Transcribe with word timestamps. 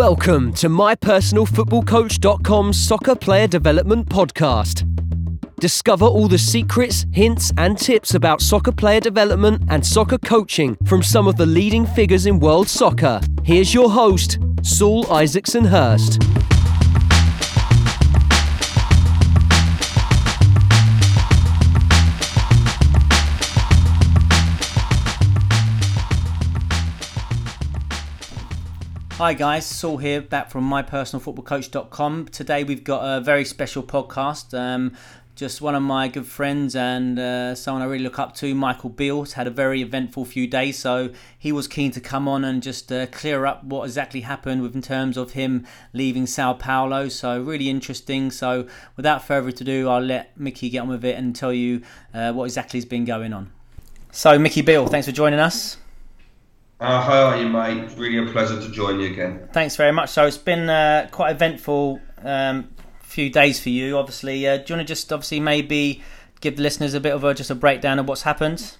Welcome 0.00 0.54
to 0.54 0.70
mypersonalfootballcoach.com's 0.70 2.78
soccer 2.78 3.14
player 3.14 3.46
development 3.46 4.08
podcast. 4.08 4.86
Discover 5.56 6.06
all 6.06 6.26
the 6.26 6.38
secrets, 6.38 7.04
hints, 7.12 7.52
and 7.58 7.76
tips 7.76 8.14
about 8.14 8.40
soccer 8.40 8.72
player 8.72 9.00
development 9.00 9.64
and 9.68 9.86
soccer 9.86 10.16
coaching 10.16 10.78
from 10.86 11.02
some 11.02 11.28
of 11.28 11.36
the 11.36 11.44
leading 11.44 11.84
figures 11.84 12.24
in 12.24 12.40
world 12.40 12.66
soccer. 12.66 13.20
Here's 13.44 13.74
your 13.74 13.90
host, 13.90 14.38
Saul 14.62 15.04
Isaksson-Hurst. 15.04 16.49
Hi 29.20 29.34
guys, 29.34 29.66
Saul 29.66 29.98
here, 29.98 30.22
back 30.22 30.48
from 30.48 30.66
mypersonalfootballcoach.com. 30.70 32.28
Today 32.28 32.64
we've 32.64 32.82
got 32.82 33.02
a 33.02 33.20
very 33.20 33.44
special 33.44 33.82
podcast. 33.82 34.58
Um, 34.58 34.96
just 35.34 35.60
one 35.60 35.74
of 35.74 35.82
my 35.82 36.08
good 36.08 36.24
friends 36.24 36.74
and 36.74 37.18
uh, 37.18 37.54
someone 37.54 37.82
I 37.82 37.84
really 37.84 38.02
look 38.02 38.18
up 38.18 38.34
to, 38.36 38.54
Michael 38.54 38.88
Beale's 38.88 39.34
had 39.34 39.46
a 39.46 39.50
very 39.50 39.82
eventful 39.82 40.24
few 40.24 40.46
days, 40.46 40.78
so 40.78 41.10
he 41.38 41.52
was 41.52 41.68
keen 41.68 41.90
to 41.90 42.00
come 42.00 42.28
on 42.28 42.46
and 42.46 42.62
just 42.62 42.90
uh, 42.90 43.04
clear 43.08 43.44
up 43.44 43.62
what 43.62 43.84
exactly 43.84 44.22
happened 44.22 44.62
with 44.62 44.74
in 44.74 44.80
terms 44.80 45.18
of 45.18 45.32
him 45.32 45.66
leaving 45.92 46.26
Sao 46.26 46.54
Paulo. 46.54 47.10
So 47.10 47.42
really 47.42 47.68
interesting. 47.68 48.30
So 48.30 48.66
without 48.96 49.22
further 49.22 49.50
ado, 49.50 49.86
I'll 49.90 50.00
let 50.00 50.34
Mickey 50.40 50.70
get 50.70 50.78
on 50.78 50.88
with 50.88 51.04
it 51.04 51.18
and 51.18 51.36
tell 51.36 51.52
you 51.52 51.82
uh, 52.14 52.32
what 52.32 52.44
exactly 52.44 52.78
has 52.80 52.86
been 52.86 53.04
going 53.04 53.34
on. 53.34 53.52
So 54.12 54.38
Mickey 54.38 54.62
Beale, 54.62 54.86
thanks 54.86 55.06
for 55.06 55.12
joining 55.12 55.40
us. 55.40 55.76
Uh, 56.80 57.02
how 57.02 57.26
are 57.26 57.36
you, 57.36 57.46
mate? 57.46 57.90
Really 57.98 58.16
a 58.16 58.32
pleasure 58.32 58.58
to 58.58 58.70
join 58.70 59.00
you 59.00 59.12
again. 59.12 59.48
Thanks 59.52 59.76
very 59.76 59.92
much. 59.92 60.08
So 60.08 60.24
it's 60.24 60.38
been 60.38 60.70
uh, 60.70 61.08
quite 61.10 61.32
eventful 61.32 62.00
um, 62.24 62.70
few 63.02 63.28
days 63.28 63.60
for 63.60 63.68
you. 63.68 63.98
Obviously, 63.98 64.48
uh, 64.48 64.56
do 64.56 64.64
you 64.66 64.76
want 64.76 64.88
to 64.88 64.90
just 64.90 65.12
obviously 65.12 65.40
maybe 65.40 66.02
give 66.40 66.56
the 66.56 66.62
listeners 66.62 66.94
a 66.94 67.00
bit 67.00 67.12
of 67.12 67.22
a 67.22 67.34
just 67.34 67.50
a 67.50 67.54
breakdown 67.54 67.98
of 67.98 68.08
what's 68.08 68.22
happened? 68.22 68.76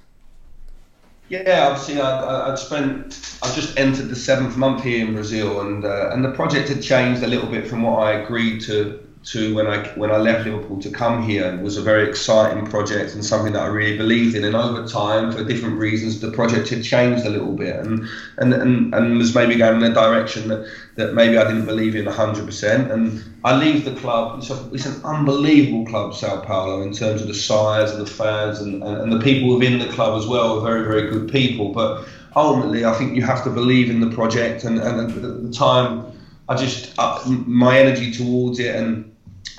Yeah, 1.28 1.68
obviously, 1.68 2.00
I, 2.00 2.48
would 2.48 2.58
spent. 2.58 3.38
I 3.42 3.54
just 3.54 3.78
entered 3.78 4.08
the 4.08 4.16
seventh 4.16 4.56
month 4.56 4.82
here 4.82 5.06
in 5.06 5.12
Brazil, 5.12 5.60
and 5.60 5.84
uh, 5.84 6.10
and 6.10 6.24
the 6.24 6.32
project 6.32 6.70
had 6.70 6.82
changed 6.82 7.22
a 7.22 7.26
little 7.26 7.48
bit 7.48 7.68
from 7.68 7.82
what 7.82 8.02
I 8.02 8.12
agreed 8.12 8.62
to 8.62 9.06
to 9.22 9.54
when 9.54 9.66
I 9.66 9.86
when 9.96 10.10
I 10.10 10.16
left 10.16 10.46
Liverpool 10.46 10.80
to 10.80 10.90
come 10.90 11.22
here. 11.22 11.54
Was 11.58 11.76
a 11.76 11.82
very 11.82 12.08
exciting 12.08 12.66
project 12.66 13.14
and 13.14 13.24
something 13.24 13.52
that 13.52 13.62
I 13.62 13.66
really 13.66 13.98
believed 13.98 14.34
in. 14.34 14.44
And 14.44 14.56
over 14.56 14.86
time, 14.86 15.30
for 15.30 15.44
different 15.44 15.78
reasons, 15.78 16.20
the 16.20 16.30
project 16.30 16.70
had 16.70 16.82
changed 16.82 17.26
a 17.26 17.30
little 17.30 17.52
bit 17.52 17.76
and 17.76 18.08
and, 18.38 18.54
and, 18.54 18.94
and 18.94 19.18
was 19.18 19.34
maybe 19.34 19.56
going 19.56 19.76
in 19.76 19.90
a 19.90 19.94
direction 19.94 20.48
that, 20.48 20.66
that 20.96 21.12
maybe 21.12 21.36
I 21.36 21.44
didn't 21.44 21.66
believe 21.66 21.96
in 21.96 22.06
100%. 22.06 22.90
And 22.90 23.22
I 23.44 23.56
leave 23.56 23.84
the 23.84 23.94
club. 23.94 24.38
It's, 24.38 24.50
a, 24.50 24.70
it's 24.72 24.86
an 24.86 25.02
unbelievable 25.04 25.84
club, 25.86 26.14
Sao 26.14 26.40
Paulo, 26.40 26.82
in 26.82 26.92
terms 26.92 27.20
of 27.20 27.28
the 27.28 27.34
size 27.34 27.92
and 27.92 28.06
the 28.06 28.10
fans 28.10 28.60
and, 28.60 28.82
and, 28.82 29.02
and 29.02 29.12
the 29.12 29.20
people 29.20 29.54
within 29.54 29.78
the 29.78 29.88
club 29.88 30.18
as 30.18 30.26
well 30.26 30.58
are 30.58 30.62
very, 30.62 30.84
very 30.84 31.10
good 31.10 31.30
people. 31.30 31.72
But 31.72 32.06
ultimately, 32.34 32.86
I 32.86 32.94
think 32.94 33.16
you 33.16 33.22
have 33.22 33.44
to 33.44 33.50
believe 33.50 33.90
in 33.90 34.00
the 34.00 34.10
project. 34.10 34.64
And, 34.64 34.78
and 34.78 35.10
at 35.12 35.42
the 35.42 35.52
time, 35.52 36.09
I 36.50 36.56
just, 36.56 36.92
uh, 36.98 37.22
my 37.26 37.78
energy 37.78 38.12
towards 38.12 38.58
it 38.58 38.74
and 38.74 39.06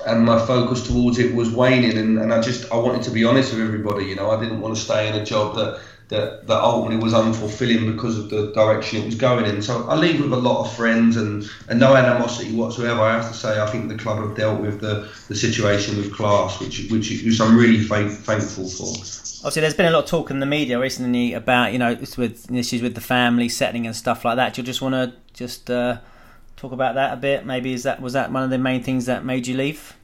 and 0.06 0.24
my 0.24 0.38
focus 0.46 0.86
towards 0.86 1.18
it 1.18 1.34
was 1.34 1.50
waning 1.50 1.96
and, 1.96 2.18
and 2.18 2.32
I 2.32 2.40
just 2.40 2.70
I 2.72 2.76
wanted 2.76 3.02
to 3.04 3.10
be 3.10 3.24
honest 3.24 3.52
with 3.52 3.62
everybody 3.62 4.04
you 4.06 4.16
know 4.16 4.30
I 4.30 4.40
didn't 4.40 4.60
want 4.60 4.74
to 4.74 4.80
stay 4.80 5.08
in 5.08 5.14
a 5.14 5.24
job 5.24 5.56
that 5.56 5.80
that, 6.08 6.46
that 6.46 6.60
ultimately 6.60 7.02
was 7.02 7.14
unfulfilling 7.14 7.90
because 7.90 8.18
of 8.18 8.28
the 8.28 8.52
direction 8.52 9.00
it 9.00 9.06
was 9.06 9.14
going 9.14 9.46
in. 9.46 9.62
So 9.62 9.88
I 9.88 9.94
leave 9.94 10.20
with 10.20 10.32
a 10.34 10.36
lot 10.36 10.66
of 10.66 10.76
friends 10.76 11.16
and, 11.16 11.48
and 11.68 11.80
no 11.80 11.96
animosity 11.96 12.54
whatsoever. 12.54 13.00
I 13.00 13.14
have 13.14 13.28
to 13.28 13.34
say 13.34 13.58
I 13.58 13.66
think 13.70 13.88
the 13.88 13.96
club 13.96 14.18
have 14.18 14.36
dealt 14.36 14.60
with 14.60 14.82
the, 14.82 15.08
the 15.28 15.34
situation 15.34 15.96
with 15.96 16.12
class 16.14 16.60
which 16.60 16.90
which, 16.90 17.22
which 17.24 17.40
I'm 17.40 17.56
really 17.56 17.82
thankful 17.82 18.68
for. 18.68 18.88
Obviously 18.88 19.62
there's 19.62 19.74
been 19.74 19.86
a 19.86 19.90
lot 19.90 20.04
of 20.04 20.10
talk 20.10 20.30
in 20.30 20.40
the 20.40 20.46
media 20.46 20.78
recently 20.78 21.32
about 21.32 21.72
you 21.72 21.78
know 21.78 21.96
with 22.18 22.50
issues 22.52 22.82
with 22.82 22.94
the 22.94 23.00
family 23.00 23.48
setting 23.48 23.86
and 23.86 23.96
stuff 23.96 24.24
like 24.26 24.36
that. 24.36 24.54
Do 24.54 24.60
you 24.60 24.66
just 24.66 24.82
want 24.82 24.94
to 24.94 25.14
just 25.32 25.70
uh, 25.70 25.98
talk 26.62 26.72
about 26.72 26.94
that 26.94 27.12
a 27.12 27.16
bit? 27.16 27.44
Maybe 27.44 27.72
is 27.72 27.82
that 27.82 28.00
was 28.00 28.12
that 28.12 28.32
one 28.32 28.44
of 28.44 28.50
the 28.50 28.58
main 28.58 28.82
things 28.82 29.06
that 29.06 29.24
made 29.24 29.46
you 29.46 29.56
leave? 29.56 29.96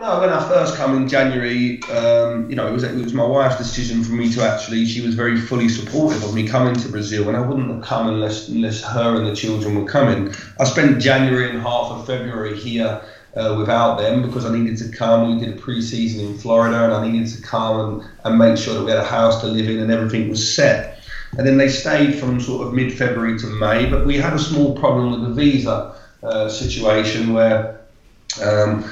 No, 0.00 0.20
when 0.20 0.30
I 0.30 0.42
first 0.48 0.76
come 0.76 0.96
in 0.96 1.08
January, 1.08 1.80
um, 1.84 2.48
you 2.50 2.56
know, 2.56 2.66
it 2.66 2.72
was 2.72 2.84
it 2.84 2.94
was 2.94 3.12
my 3.12 3.24
wife's 3.24 3.58
decision 3.58 4.04
for 4.04 4.12
me 4.12 4.32
to 4.32 4.42
actually. 4.42 4.86
She 4.86 5.00
was 5.00 5.14
very 5.16 5.36
fully 5.36 5.68
supportive 5.68 6.22
of 6.22 6.32
me 6.34 6.46
coming 6.46 6.74
to 6.76 6.88
Brazil, 6.88 7.28
and 7.28 7.36
I 7.36 7.40
wouldn't 7.40 7.68
have 7.70 7.82
come 7.82 8.08
unless 8.08 8.48
unless 8.48 8.82
her 8.84 9.16
and 9.16 9.26
the 9.26 9.34
children 9.34 9.74
were 9.74 9.88
coming. 9.88 10.32
I 10.60 10.64
spent 10.64 11.02
January 11.02 11.50
and 11.50 11.60
half 11.60 11.90
of 11.90 12.06
February 12.06 12.56
here. 12.56 13.02
Uh, 13.36 13.56
without 13.58 13.98
them 13.98 14.22
because 14.22 14.44
I 14.44 14.56
needed 14.56 14.76
to 14.76 14.96
come. 14.96 15.34
We 15.34 15.44
did 15.44 15.58
a 15.58 15.60
pre-season 15.60 16.24
in 16.24 16.38
Florida, 16.38 16.84
and 16.84 16.92
I 16.92 17.04
needed 17.04 17.26
to 17.34 17.42
come 17.42 17.80
and, 17.80 18.10
and 18.22 18.38
make 18.38 18.56
sure 18.56 18.74
that 18.74 18.84
we 18.84 18.92
had 18.92 19.00
a 19.00 19.04
house 19.04 19.40
to 19.40 19.48
live 19.48 19.68
in 19.68 19.80
and 19.80 19.90
everything 19.90 20.28
was 20.28 20.54
set 20.54 20.93
and 21.36 21.46
then 21.46 21.56
they 21.56 21.68
stayed 21.68 22.14
from 22.14 22.40
sort 22.40 22.66
of 22.66 22.74
mid-February 22.74 23.38
to 23.38 23.46
May. 23.46 23.86
But 23.90 24.06
we 24.06 24.16
had 24.16 24.32
a 24.32 24.38
small 24.38 24.76
problem 24.76 25.10
with 25.10 25.22
the 25.22 25.34
visa 25.34 25.94
uh, 26.22 26.48
situation 26.48 27.32
where 27.32 27.80
um, 28.42 28.82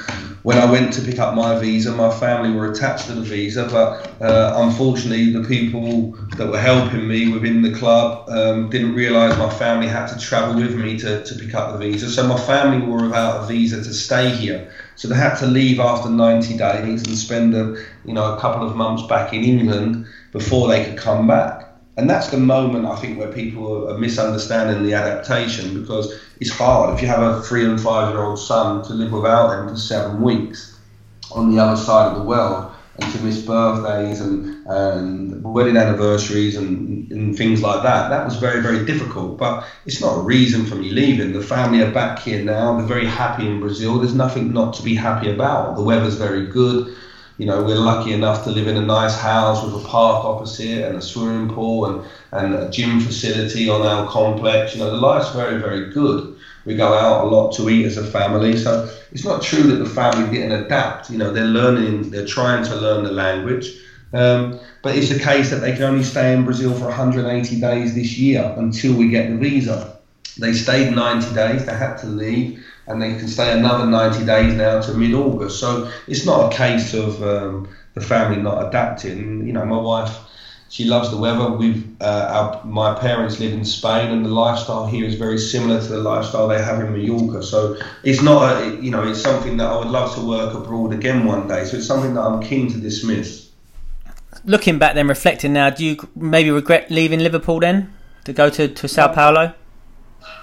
when 0.43 0.57
I 0.57 0.69
went 0.69 0.93
to 0.93 1.01
pick 1.01 1.19
up 1.19 1.35
my 1.35 1.57
visa, 1.57 1.91
my 1.91 2.09
family 2.19 2.51
were 2.51 2.71
attached 2.71 3.07
to 3.07 3.13
the 3.13 3.21
visa, 3.21 3.67
but 3.69 4.21
uh, 4.21 4.53
unfortunately, 4.57 5.31
the 5.31 5.43
people 5.43 6.11
that 6.37 6.47
were 6.47 6.59
helping 6.59 7.07
me 7.07 7.29
within 7.29 7.61
the 7.61 7.73
club 7.73 8.29
um, 8.29 8.69
didn't 8.69 8.93
realise 8.93 9.37
my 9.37 9.49
family 9.49 9.87
had 9.87 10.07
to 10.07 10.19
travel 10.19 10.55
with 10.55 10.75
me 10.75 10.97
to, 10.99 11.23
to 11.23 11.35
pick 11.35 11.55
up 11.55 11.73
the 11.73 11.77
visa. 11.77 12.09
So 12.09 12.27
my 12.27 12.37
family 12.37 12.85
were 12.85 13.03
without 13.03 13.43
a 13.43 13.47
visa 13.47 13.77
to 13.77 13.93
stay 13.93 14.29
here. 14.29 14.71
So 14.95 15.07
they 15.07 15.15
had 15.15 15.35
to 15.35 15.47
leave 15.47 15.79
after 15.79 16.09
90 16.09 16.57
days 16.57 17.07
and 17.07 17.17
spend 17.17 17.55
a, 17.55 17.77
you 18.05 18.13
know, 18.13 18.35
a 18.35 18.39
couple 18.39 18.67
of 18.67 18.75
months 18.75 19.03
back 19.03 19.33
in 19.33 19.43
England 19.43 20.05
before 20.31 20.67
they 20.67 20.83
could 20.83 20.97
come 20.97 21.27
back 21.27 21.72
and 21.97 22.09
that's 22.09 22.29
the 22.29 22.37
moment 22.37 22.85
I 22.85 22.95
think 22.95 23.19
where 23.19 23.31
people 23.31 23.89
are 23.89 23.97
misunderstanding 23.97 24.83
the 24.83 24.93
adaptation 24.93 25.79
because 25.79 26.19
it's 26.39 26.49
hard 26.49 26.95
if 26.95 27.01
you 27.01 27.07
have 27.07 27.21
a 27.21 27.41
three 27.41 27.65
and 27.65 27.79
five 27.79 28.13
year 28.13 28.23
old 28.23 28.39
son 28.39 28.83
to 28.85 28.93
live 28.93 29.11
without 29.11 29.49
them 29.49 29.69
for 29.69 29.77
seven 29.77 30.21
weeks 30.21 30.79
on 31.31 31.53
the 31.53 31.61
other 31.61 31.79
side 31.79 32.11
of 32.11 32.17
the 32.17 32.23
world 32.23 32.71
and 32.99 33.11
to 33.11 33.19
miss 33.23 33.41
birthdays 33.41 34.21
and, 34.21 34.65
and 34.67 35.43
wedding 35.43 35.77
anniversaries 35.77 36.55
and, 36.55 37.11
and 37.11 37.35
things 37.35 37.61
like 37.61 37.81
that. 37.81 38.09
That 38.09 38.23
was 38.23 38.35
very, 38.35 38.61
very 38.61 38.85
difficult, 38.85 39.37
but 39.39 39.65
it's 39.85 39.99
not 39.99 40.19
a 40.19 40.21
reason 40.21 40.65
for 40.65 40.75
me 40.75 40.91
leaving. 40.91 41.33
The 41.33 41.41
family 41.41 41.81
are 41.81 41.91
back 41.91 42.19
here 42.19 42.43
now. 42.43 42.77
They're 42.77 42.85
very 42.85 43.07
happy 43.07 43.47
in 43.47 43.59
Brazil. 43.59 43.97
There's 43.97 44.13
nothing 44.13 44.53
not 44.53 44.75
to 44.75 44.83
be 44.83 44.93
happy 44.93 45.31
about. 45.31 45.75
The 45.75 45.83
weather's 45.83 46.15
very 46.15 46.45
good 46.45 46.95
you 47.37 47.45
know, 47.45 47.63
we're 47.63 47.75
lucky 47.75 48.13
enough 48.13 48.43
to 48.43 48.51
live 48.51 48.67
in 48.67 48.77
a 48.77 48.85
nice 48.85 49.17
house 49.17 49.63
with 49.63 49.83
a 49.83 49.87
park 49.87 50.23
opposite 50.23 50.85
and 50.85 50.97
a 50.97 51.01
swimming 51.01 51.53
pool 51.53 51.85
and, 51.85 52.07
and 52.31 52.53
a 52.53 52.69
gym 52.69 52.99
facility 52.99 53.67
on 53.67 53.81
our 53.81 54.07
complex. 54.07 54.75
You 54.75 54.81
know, 54.81 54.91
the 54.91 54.97
life's 54.97 55.31
very, 55.31 55.59
very 55.59 55.91
good. 55.91 56.35
We 56.65 56.75
go 56.75 56.93
out 56.93 57.25
a 57.25 57.27
lot 57.27 57.51
to 57.55 57.69
eat 57.69 57.85
as 57.85 57.97
a 57.97 58.05
family. 58.05 58.55
So 58.55 58.89
it's 59.11 59.25
not 59.25 59.41
true 59.41 59.63
that 59.63 59.83
the 59.83 59.89
family 59.89 60.31
didn't 60.31 60.63
adapt. 60.63 61.09
You 61.09 61.17
know, 61.17 61.31
they're 61.31 61.45
learning, 61.45 62.11
they're 62.11 62.25
trying 62.25 62.63
to 62.65 62.75
learn 62.75 63.03
the 63.03 63.11
language. 63.11 63.77
Um, 64.13 64.59
but 64.83 64.95
it's 64.95 65.09
a 65.09 65.17
case 65.19 65.49
that 65.49 65.57
they 65.57 65.73
can 65.73 65.83
only 65.83 66.03
stay 66.03 66.33
in 66.33 66.45
Brazil 66.45 66.73
for 66.73 66.85
180 66.85 67.59
days 67.59 67.95
this 67.95 68.17
year 68.17 68.53
until 68.57 68.93
we 68.93 69.09
get 69.09 69.29
the 69.29 69.35
visa. 69.35 69.92
They 70.37 70.53
stayed 70.53 70.95
90 70.95 71.33
days, 71.35 71.65
they 71.65 71.73
had 71.73 71.97
to 71.97 72.07
leave 72.07 72.63
and 72.87 73.01
they 73.01 73.15
can 73.17 73.27
stay 73.27 73.57
another 73.57 73.85
90 73.85 74.25
days 74.25 74.53
now 74.53 74.81
to 74.81 74.93
mid 74.93 75.13
August. 75.13 75.59
So 75.59 75.91
it's 76.07 76.25
not 76.25 76.53
a 76.53 76.55
case 76.55 76.93
of 76.93 77.21
um, 77.23 77.67
the 77.93 78.01
family 78.01 78.41
not 78.41 78.67
adapting. 78.67 79.45
You 79.47 79.53
know, 79.53 79.65
my 79.65 79.77
wife, 79.77 80.15
she 80.69 80.85
loves 80.85 81.09
the 81.09 81.17
weather. 81.17 81.51
We've 81.51 81.85
uh, 82.01 82.59
our, 82.63 82.65
my 82.65 82.99
parents 82.99 83.39
live 83.39 83.53
in 83.53 83.63
Spain, 83.63 84.11
and 84.11 84.25
the 84.25 84.29
lifestyle 84.29 84.85
here 84.85 85.05
is 85.05 85.15
very 85.15 85.37
similar 85.37 85.79
to 85.79 85.87
the 85.87 85.99
lifestyle 85.99 86.47
they 86.47 86.61
have 86.61 86.79
in 86.81 86.91
Mallorca. 86.91 87.43
So 87.43 87.77
it's 88.03 88.21
not 88.21 88.61
a, 88.61 88.75
you 88.81 88.91
know, 88.91 89.07
it's 89.07 89.21
something 89.21 89.57
that 89.57 89.67
I 89.67 89.77
would 89.77 89.87
love 89.87 90.13
to 90.15 90.21
work 90.21 90.53
abroad 90.53 90.93
again 90.93 91.25
one 91.25 91.47
day. 91.47 91.65
So 91.65 91.77
it's 91.77 91.87
something 91.87 92.15
that 92.15 92.21
I'm 92.21 92.41
keen 92.41 92.71
to 92.71 92.79
dismiss. 92.79 93.49
Looking 94.45 94.77
back, 94.77 94.95
then 94.95 95.07
reflecting 95.07 95.53
now, 95.53 95.69
do 95.69 95.85
you 95.85 96.09
maybe 96.15 96.51
regret 96.51 96.91
leaving 96.91 97.19
Liverpool 97.19 97.59
then 97.59 97.93
to 98.25 98.33
go 98.33 98.49
to, 98.49 98.67
to 98.67 98.87
Sao 98.87 99.07
Paulo? 99.13 99.53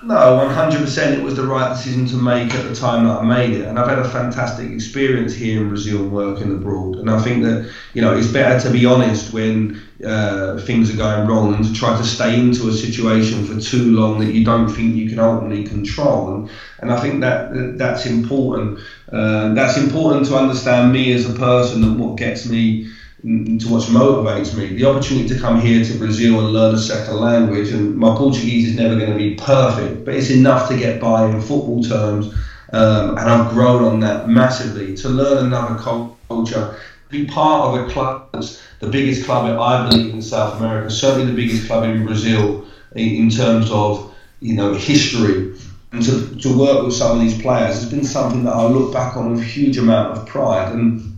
No, 0.03 0.15
100% 0.15 1.12
it 1.12 1.23
was 1.23 1.35
the 1.35 1.44
right 1.47 1.69
decision 1.69 2.06
to 2.06 2.17
make 2.17 2.55
at 2.55 2.62
the 2.65 2.75
time 2.75 3.05
that 3.05 3.17
I 3.19 3.23
made 3.23 3.53
it. 3.53 3.67
And 3.67 3.79
I've 3.79 3.87
had 3.87 3.99
a 3.99 4.09
fantastic 4.09 4.71
experience 4.71 5.35
here 5.35 5.61
in 5.61 5.69
Brazil 5.69 6.03
working 6.05 6.50
abroad. 6.50 6.97
And 6.97 7.11
I 7.11 7.19
think 7.19 7.43
that, 7.44 7.71
you 7.93 8.00
know, 8.00 8.15
it's 8.15 8.27
better 8.27 8.59
to 8.61 8.71
be 8.71 8.87
honest 8.87 9.32
when 9.32 9.81
uh, 10.05 10.59
things 10.59 10.91
are 10.91 10.97
going 10.97 11.27
wrong 11.27 11.55
and 11.55 11.65
to 11.65 11.73
try 11.73 11.97
to 11.97 12.05
stay 12.05 12.35
into 12.35 12.69
a 12.69 12.73
situation 12.73 13.44
for 13.44 13.56
too 13.61 13.93
long 13.93 14.19
that 14.21 14.32
you 14.32 14.44
don't 14.44 14.69
think 14.69 14.94
you 14.94 15.09
can 15.09 15.19
ultimately 15.19 15.65
control. 15.65 16.32
And, 16.32 16.50
and 16.79 16.91
I 16.93 17.00
think 17.00 17.21
that 17.21 17.77
that's 17.77 18.06
important. 18.06 18.81
Uh, 19.12 19.53
that's 19.53 19.77
important 19.77 20.27
to 20.27 20.37
understand 20.37 20.93
me 20.93 21.12
as 21.12 21.27
a 21.27 21.35
person 21.35 21.85
and 21.85 21.99
what 21.99 22.17
gets 22.17 22.47
me 22.47 22.87
into 23.22 23.69
what 23.69 23.82
motivates 23.84 24.56
me. 24.56 24.69
The 24.69 24.84
opportunity 24.84 25.28
to 25.28 25.38
come 25.38 25.61
here 25.61 25.84
to 25.84 25.99
Brazil 25.99 26.40
and 26.40 26.52
learn 26.52 26.75
a 26.75 26.78
second 26.78 27.17
language, 27.17 27.70
and 27.70 27.96
my 27.96 28.14
Portuguese 28.17 28.70
is 28.70 28.76
never 28.76 28.96
going 28.96 29.11
to 29.11 29.17
be 29.17 29.34
perfect, 29.34 30.05
but 30.05 30.14
it's 30.14 30.31
enough 30.31 30.69
to 30.69 30.76
get 30.76 31.00
by 31.00 31.26
in 31.26 31.40
football 31.40 31.82
terms. 31.82 32.34
Um, 32.72 33.19
and 33.19 33.28
I've 33.28 33.50
grown 33.50 33.82
on 33.84 34.00
that 34.00 34.28
massively. 34.28 34.96
To 34.96 35.08
learn 35.08 35.46
another 35.46 35.75
culture, 35.81 36.78
be 37.08 37.26
part 37.26 37.67
of 37.67 37.87
a 37.87 37.93
club 37.93 38.28
that's 38.32 38.62
the 38.78 38.87
biggest 38.87 39.25
club, 39.25 39.58
I 39.58 39.88
believe, 39.88 40.14
in 40.14 40.22
South 40.22 40.61
America, 40.61 40.90
certainly 40.90 41.26
the 41.26 41.37
biggest 41.37 41.67
club 41.67 41.84
in 41.84 42.06
Brazil 42.06 42.64
in, 42.94 43.08
in 43.17 43.31
terms 43.31 43.70
of 43.70 44.14
you 44.40 44.55
know 44.55 44.75
history. 44.75 45.55
And 45.93 46.02
to, 46.05 46.37
to 46.37 46.56
work 46.56 46.84
with 46.84 46.94
some 46.94 47.19
of 47.19 47.20
these 47.20 47.43
players 47.43 47.75
has 47.75 47.90
been 47.90 48.05
something 48.05 48.44
that 48.44 48.52
I 48.52 48.64
look 48.67 48.93
back 48.93 49.17
on 49.17 49.32
with 49.32 49.40
a 49.40 49.44
huge 49.44 49.76
amount 49.76 50.17
of 50.17 50.25
pride. 50.25 50.72
And 50.72 51.09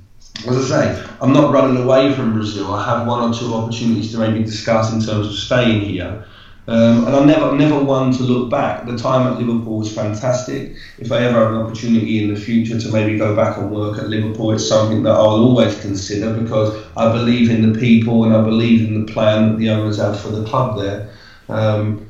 as 0.47 0.73
I 0.73 0.95
say, 0.95 1.11
I'm 1.21 1.33
not 1.33 1.53
running 1.53 1.83
away 1.83 2.15
from 2.15 2.33
Brazil. 2.33 2.75
I 2.75 2.85
have 2.85 3.07
one 3.07 3.31
or 3.31 3.35
two 3.35 3.55
opportunities 3.55 4.13
to 4.13 4.19
maybe 4.19 4.43
discuss 4.45 4.93
in 4.93 5.01
terms 5.01 5.27
of 5.29 5.35
staying 5.35 5.83
here. 5.83 6.27
Um, 6.69 7.07
and 7.07 7.17
I'm 7.17 7.27
never, 7.27 7.57
never 7.57 7.83
one 7.83 8.13
to 8.13 8.23
look 8.23 8.49
back. 8.49 8.87
The 8.87 8.97
time 8.97 9.27
at 9.27 9.39
Liverpool 9.39 9.79
was 9.79 9.93
fantastic. 9.93 10.77
If 10.99 11.11
I 11.11 11.19
ever 11.19 11.41
have 11.41 11.53
an 11.53 11.57
opportunity 11.57 12.23
in 12.23 12.33
the 12.33 12.39
future 12.39 12.79
to 12.79 12.93
maybe 12.93 13.19
go 13.19 13.35
back 13.35 13.59
and 13.59 13.71
work 13.71 13.99
at 13.99 14.09
Liverpool, 14.09 14.53
it's 14.53 14.69
something 14.69 15.03
that 15.03 15.11
I'll 15.11 15.43
always 15.43 15.81
consider 15.81 16.33
because 16.33 16.85
I 16.97 17.11
believe 17.11 17.51
in 17.51 17.73
the 17.73 17.79
people 17.79 18.25
and 18.25 18.33
I 18.33 18.43
believe 18.43 18.87
in 18.87 19.05
the 19.05 19.13
plan 19.13 19.51
that 19.51 19.59
the 19.59 19.71
owners 19.71 19.97
have 19.97 20.21
for 20.21 20.29
the 20.29 20.45
club 20.45 20.79
there. 20.79 21.11
Um, 21.49 22.09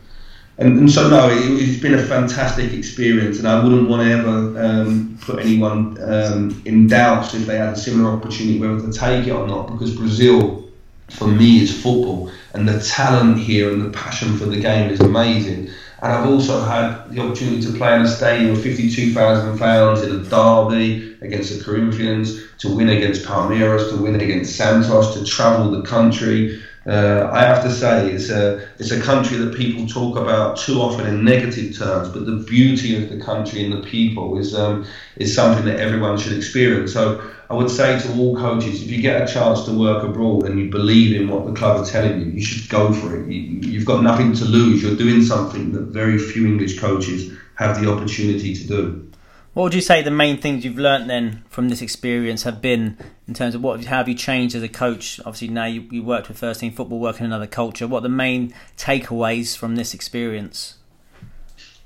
and, 0.62 0.79
and, 0.79 0.91
so 0.91 1.11
no, 1.11 1.29
it, 1.29 1.67
has 1.67 1.81
been 1.81 1.94
a 1.94 2.03
fantastic 2.03 2.73
experience, 2.73 3.38
and 3.38 3.49
I 3.49 3.62
wouldn't 3.62 3.88
want 3.88 4.03
to 4.03 4.12
ever 4.12 4.64
um, 4.64 5.19
put 5.20 5.41
anyone 5.41 5.99
um, 6.03 6.62
in 6.64 6.87
doubt 6.87 7.35
if 7.35 7.47
they 7.47 7.59
had 7.59 7.75
a 7.75 7.76
similar 7.76 8.11
opportunity 8.11 8.61
whether 8.61 8.81
to 8.81 8.93
take 8.93 9.26
it 9.26 9.32
or 9.32 9.47
not, 9.47 9.73
because 9.73 9.97
Brazil 9.97 10.70
for 11.11 11.26
me 11.26 11.62
is 11.62 11.82
football, 11.82 12.31
and 12.55 12.69
the 12.69 12.81
talent 12.81 13.38
here 13.38 13.73
and 13.73 13.82
the 13.82 13.91
passion 13.91 14.37
for 14.38 14.47
the 14.47 14.61
game 14.61 14.91
is 14.91 15.00
amazing. 15.00 15.69
And 16.03 16.12
I've 16.12 16.29
also 16.29 16.61
had 16.61 17.11
the 17.11 17.20
opportunity 17.20 17.62
to 17.62 17.73
play 17.79 17.94
in 17.94 18.03
a 18.03 18.08
stadium 18.08 18.53
of 18.53 18.62
52,000 18.62 19.56
fans 19.58 20.03
in 20.03 20.11
a 20.11 20.23
derby 20.25 21.17
against 21.23 21.56
the 21.56 21.65
Corinthians, 21.65 22.41
to 22.58 22.75
win 22.75 22.88
against 22.88 23.25
Palmeiras, 23.25 23.91
to 23.91 23.97
win 23.97 24.17
against 24.20 24.56
Santos, 24.56 25.15
to 25.15 25.25
travel 25.25 25.70
the 25.70 25.82
country. 25.82 26.61
Uh, 26.87 27.31
I 27.32 27.43
have 27.43 27.62
to 27.62 27.70
say, 27.70 28.11
it's 28.11 28.29
a, 28.29 28.67
it's 28.79 28.90
a 28.90 29.00
country 29.00 29.37
that 29.37 29.55
people 29.55 29.87
talk 29.87 30.17
about 30.17 30.56
too 30.56 30.81
often 30.81 31.06
in 31.06 31.25
negative 31.25 31.79
terms, 31.79 32.08
but 32.08 32.26
the 32.26 32.44
beauty 32.49 33.02
of 33.02 33.08
the 33.08 33.25
country 33.25 33.64
and 33.64 33.73
the 33.73 33.87
people 33.88 34.37
is, 34.38 34.55
um, 34.55 34.84
is 35.17 35.32
something 35.34 35.64
that 35.67 35.79
everyone 35.79 36.19
should 36.19 36.37
experience. 36.37 36.93
So 36.93 37.23
I 37.50 37.55
would 37.55 37.70
say 37.70 38.00
to 38.00 38.19
all 38.19 38.34
coaches, 38.37 38.82
if 38.82 38.90
you 38.90 39.00
get 39.00 39.29
a 39.29 39.32
chance 39.32 39.64
to 39.67 39.79
work 39.79 40.02
abroad 40.02 40.46
and 40.46 40.58
you 40.58 40.70
believe 40.70 41.14
in 41.14 41.29
what 41.29 41.46
the 41.46 41.52
club 41.52 41.81
are 41.81 41.84
telling 41.84 42.19
you, 42.19 42.26
you 42.32 42.43
should 42.43 42.69
go 42.69 42.93
for 42.93 43.14
it. 43.17 43.29
You, 43.29 43.79
have 43.79 43.87
got 43.87 44.02
nothing 44.02 44.32
to 44.32 44.44
lose. 44.44 44.82
You're 44.82 44.96
doing 44.96 45.23
something 45.23 45.70
that 45.73 45.82
very 45.82 46.19
few 46.19 46.46
English 46.46 46.81
coaches 46.81 47.31
have 47.56 47.81
the 47.81 47.93
opportunity 47.93 48.55
to 48.55 48.67
do. 48.67 49.12
What 49.52 49.64
would 49.64 49.75
you 49.75 49.82
say 49.82 50.02
the 50.02 50.11
main 50.11 50.38
things 50.38 50.64
you've 50.64 50.79
learnt 50.79 51.08
then 51.08 51.44
from 51.50 51.69
this 51.69 51.82
experience 51.82 52.44
have 52.44 52.62
been 52.62 52.96
in 53.32 53.34
terms 53.34 53.55
of 53.55 53.62
what 53.62 53.82
how 53.87 53.96
have 53.96 54.08
you 54.08 54.14
changed 54.14 54.55
as 54.55 54.62
a 54.62 54.69
coach? 54.69 55.19
Obviously 55.20 55.49
now 55.49 55.64
you, 55.64 55.81
you 55.90 56.02
worked 56.02 56.29
with 56.29 56.37
first 56.37 56.61
team 56.61 56.70
football, 56.70 57.00
working 57.00 57.25
in 57.25 57.32
another 57.32 57.46
culture. 57.46 57.88
What 57.88 58.00
are 58.00 58.02
the 58.02 58.11
main 58.11 58.52
takeaways 58.76 59.56
from 59.56 59.76
this 59.76 59.94
experience? 59.94 60.76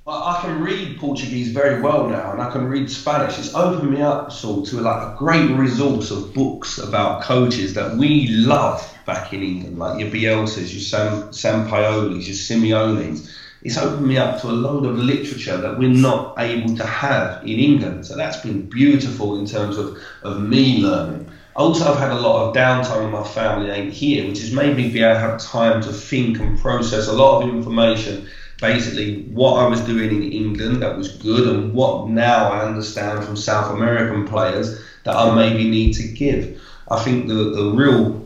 Well, 0.04 0.20
I 0.24 0.40
can 0.40 0.60
read 0.60 0.98
Portuguese 0.98 1.52
very 1.52 1.80
well 1.80 2.08
now, 2.08 2.32
and 2.32 2.42
I 2.42 2.50
can 2.50 2.64
read 2.66 2.90
Spanish. 2.90 3.38
It's 3.38 3.54
opened 3.54 3.92
me 3.92 4.02
up 4.02 4.32
sort 4.32 4.66
to 4.70 4.80
like 4.80 5.00
a 5.00 5.16
great 5.16 5.48
resource 5.52 6.10
of 6.10 6.34
books 6.34 6.78
about 6.78 7.22
coaches 7.22 7.74
that 7.74 7.96
we 7.96 8.26
love 8.26 8.82
back 9.06 9.32
in 9.32 9.40
England, 9.44 9.78
like 9.78 10.00
your 10.00 10.10
Bielsa's, 10.10 10.74
your 10.74 10.82
Sam 10.82 11.28
Sampaoli's, 11.30 12.26
your 12.26 12.36
Simeone's. 12.36 13.32
It's 13.66 13.76
opened 13.76 14.06
me 14.06 14.16
up 14.16 14.40
to 14.42 14.46
a 14.48 14.52
load 14.52 14.86
of 14.86 14.96
literature 14.96 15.56
that 15.56 15.76
we're 15.76 15.88
not 15.88 16.38
able 16.38 16.76
to 16.76 16.86
have 16.86 17.42
in 17.42 17.58
England. 17.58 18.06
So 18.06 18.16
that's 18.16 18.36
been 18.36 18.68
beautiful 18.68 19.38
in 19.40 19.44
terms 19.44 19.76
of, 19.76 19.98
of 20.22 20.40
me 20.40 20.78
learning. 20.78 21.28
Also, 21.56 21.92
I've 21.92 21.98
had 21.98 22.12
a 22.12 22.20
lot 22.20 22.46
of 22.46 22.54
downtime 22.54 23.02
when 23.02 23.10
my 23.10 23.24
family 23.24 23.70
ain't 23.70 23.92
here, 23.92 24.24
which 24.28 24.38
has 24.38 24.52
made 24.52 24.76
me 24.76 24.88
be 24.88 25.02
able 25.02 25.14
to 25.14 25.20
have 25.20 25.40
time 25.40 25.82
to 25.82 25.92
think 25.92 26.38
and 26.38 26.56
process 26.60 27.08
a 27.08 27.12
lot 27.12 27.42
of 27.42 27.48
information 27.48 28.28
basically 28.60 29.22
what 29.24 29.62
I 29.62 29.66
was 29.66 29.80
doing 29.80 30.10
in 30.10 30.32
England 30.32 30.82
that 30.82 30.96
was 30.96 31.08
good 31.08 31.46
and 31.48 31.74
what 31.74 32.08
now 32.08 32.50
I 32.50 32.64
understand 32.64 33.24
from 33.24 33.36
South 33.36 33.74
American 33.74 34.26
players 34.26 34.80
that 35.04 35.14
I 35.14 35.34
maybe 35.34 35.68
need 35.68 35.92
to 35.94 36.08
give. 36.08 36.60
I 36.90 37.02
think 37.02 37.28
the, 37.28 37.34
the 37.34 37.70
real 37.70 38.24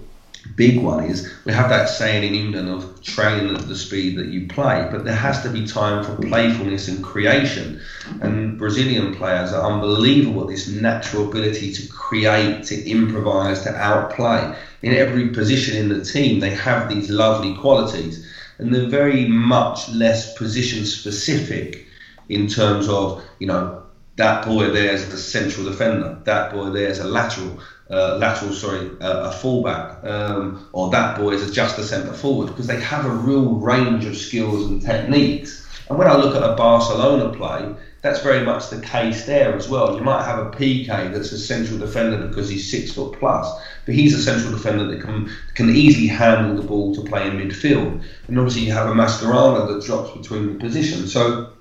big 0.57 0.83
one 0.83 1.05
is 1.05 1.31
we 1.45 1.53
have 1.53 1.69
that 1.71 1.89
saying 1.89 2.25
in 2.25 2.35
England 2.35 2.69
of 2.69 3.03
train 3.03 3.55
at 3.55 3.69
the 3.69 3.77
speed 3.77 4.19
that 4.19 4.27
you 4.27 4.47
play, 4.49 4.89
but 4.91 5.05
there 5.05 5.15
has 5.15 5.43
to 5.43 5.51
be 5.51 5.67
time 5.67 6.05
for 6.05 6.17
playfulness 6.29 6.89
and 6.89 7.03
creation. 7.03 7.81
And 8.21 8.59
Brazilian 8.59 9.15
players 9.15 9.53
are 9.53 9.71
unbelievable 9.71 10.47
this 10.47 10.69
natural 10.69 11.29
ability 11.29 11.73
to 11.73 11.89
create, 11.89 12.65
to 12.65 12.89
improvise, 12.89 13.61
to 13.63 13.75
outplay. 13.75 14.55
In 14.83 14.95
every 14.95 15.29
position 15.31 15.77
in 15.77 15.89
the 15.89 16.05
team, 16.05 16.41
they 16.41 16.51
have 16.51 16.89
these 16.89 17.11
lovely 17.11 17.55
qualities 17.57 18.27
and 18.61 18.75
they're 18.75 18.89
very 18.89 19.25
much 19.27 19.89
less 19.89 20.35
position 20.35 20.85
specific 20.85 21.87
in 22.29 22.47
terms 22.47 22.89
of 22.89 23.23
you 23.39 23.47
know 23.47 23.83
that 24.17 24.45
boy 24.45 24.71
there's 24.71 25.03
a 25.05 25.17
central 25.17 25.65
defender, 25.65 26.21
that 26.25 26.53
boy 26.53 26.69
there's 26.69 26.99
a 26.99 27.05
lateral, 27.05 27.59
uh, 27.91 28.17
lateral 28.19 28.53
sorry, 28.53 28.91
uh, 29.01 29.31
a 29.31 29.33
fullback, 29.33 30.03
um, 30.05 30.69
or 30.73 30.91
that 30.91 31.19
boy 31.19 31.31
is 31.31 31.51
just 31.51 31.79
a 31.79 31.83
centre 31.83 32.13
forward 32.13 32.47
because 32.47 32.67
they 32.67 32.81
have 32.81 33.05
a 33.05 33.11
real 33.11 33.55
range 33.55 34.05
of 34.05 34.17
skills 34.17 34.67
and 34.71 34.81
techniques. 34.81 35.67
And 35.89 35.99
when 35.99 36.07
I 36.07 36.17
look 36.17 36.37
at 36.37 36.43
a 36.43 36.55
Barcelona 36.55 37.37
play, 37.37 37.75
that's 38.03 38.23
very 38.23 38.45
much 38.45 38.71
the 38.71 38.81
case 38.81 39.27
there 39.27 39.55
as 39.55 39.69
well. 39.69 39.97
You 39.97 40.03
might 40.03 40.25
have 40.25 40.39
a 40.39 40.51
Piqué 40.51 41.13
that's 41.13 41.33
a 41.33 41.39
central 41.39 41.79
defender 41.79 42.27
because 42.29 42.49
he's 42.49 42.71
six 42.71 42.93
foot 42.93 43.19
plus, 43.19 43.61
but 43.85 43.95
he's 43.95 44.15
a 44.15 44.23
central 44.23 44.53
defender 44.53 44.85
that 44.85 45.03
can 45.03 45.31
can 45.55 45.69
easily 45.69 46.07
handle 46.07 46.57
the 46.57 46.67
ball 46.67 46.95
to 46.95 47.03
play 47.03 47.27
in 47.27 47.35
midfield. 47.35 48.03
And 48.29 48.39
obviously 48.39 48.63
you 48.63 48.73
have 48.73 48.89
a 48.89 48.93
Mascherano 48.93 49.67
that 49.69 49.85
drops 49.85 50.17
between 50.17 50.53
the 50.53 50.59
positions. 50.59 51.13
So 51.13 51.53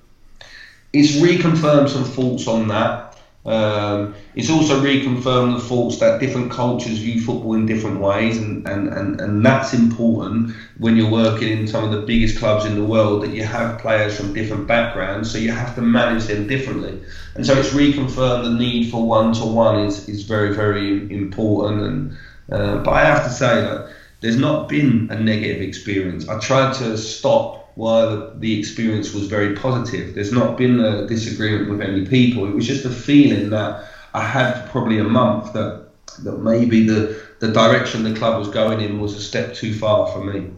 it's 0.94 1.14
reconfirmed 1.18 1.90
some 1.90 2.06
thoughts 2.06 2.48
on 2.48 2.68
that. 2.70 3.09
Um, 3.46 4.14
it's 4.36 4.50
also 4.50 4.82
reconfirmed 4.82 5.54
the 5.58 5.64
thoughts 5.64 5.98
that 6.00 6.20
different 6.20 6.52
cultures 6.52 7.00
view 7.00 7.22
football 7.22 7.54
in 7.54 7.66
different 7.66 8.00
ways, 8.00 8.38
and, 8.38 8.68
and, 8.68 8.88
and, 8.90 9.20
and 9.22 9.46
that's 9.46 9.74
important 9.74 10.52
when 10.78 10.98
you're 10.98 11.10
working 11.10 11.58
in 11.58 11.66
some 11.68 11.84
of 11.84 11.92
the 11.92 12.02
biggest 12.06 12.38
clubs 12.38 12.66
in 12.66 12.76
the 12.76 12.84
world 12.84 13.24
that 13.24 13.32
you 13.32 13.44
have 13.44 13.78
players 13.80 14.16
from 14.18 14.34
different 14.34 14.68
backgrounds, 14.68 15.32
so 15.32 15.38
you 15.38 15.52
have 15.52 15.74
to 15.76 15.82
manage 15.82 16.26
them 16.26 16.48
differently. 16.48 17.00
And 17.36 17.46
so 17.46 17.58
it's 17.58 17.70
reconfirmed 17.70 18.44
the 18.44 18.50
need 18.50 18.90
for 18.92 19.04
one 19.06 19.32
to 19.34 19.46
one 19.46 19.80
is 19.80 20.08
is 20.10 20.24
very, 20.24 20.54
very 20.54 21.10
important. 21.10 21.82
And 21.82 22.12
uh, 22.52 22.78
But 22.84 22.92
I 22.92 23.06
have 23.06 23.24
to 23.24 23.30
say 23.30 23.62
that 23.62 23.88
there's 24.22 24.38
not 24.38 24.68
been 24.68 25.08
a 25.10 25.16
negative 25.16 25.62
experience. 25.62 26.28
I 26.28 26.38
tried 26.40 26.74
to 26.74 26.98
stop 26.98 27.59
while 27.80 28.30
the 28.36 28.60
experience 28.60 29.14
was 29.14 29.28
very 29.28 29.56
positive. 29.56 30.14
There's 30.14 30.34
not 30.34 30.58
been 30.58 30.82
a 30.82 31.08
disagreement 31.08 31.70
with 31.70 31.80
any 31.80 32.06
people. 32.06 32.46
It 32.46 32.54
was 32.54 32.68
just 32.68 32.84
a 32.84 32.90
feeling 32.90 33.52
that 33.52 33.86
I 34.14 34.22
had 34.22 34.70
probably 34.70 35.00
a 35.00 35.06
month 35.06 35.54
that 35.54 35.86
that 36.24 36.40
maybe 36.40 36.86
the 36.86 37.18
the 37.40 37.48
direction 37.48 38.04
the 38.04 38.14
club 38.14 38.38
was 38.38 38.50
going 38.50 38.82
in 38.82 39.00
was 39.00 39.14
a 39.14 39.22
step 39.22 39.56
too 39.56 39.74
far 39.74 40.08
for 40.12 40.22
me. 40.22 40.52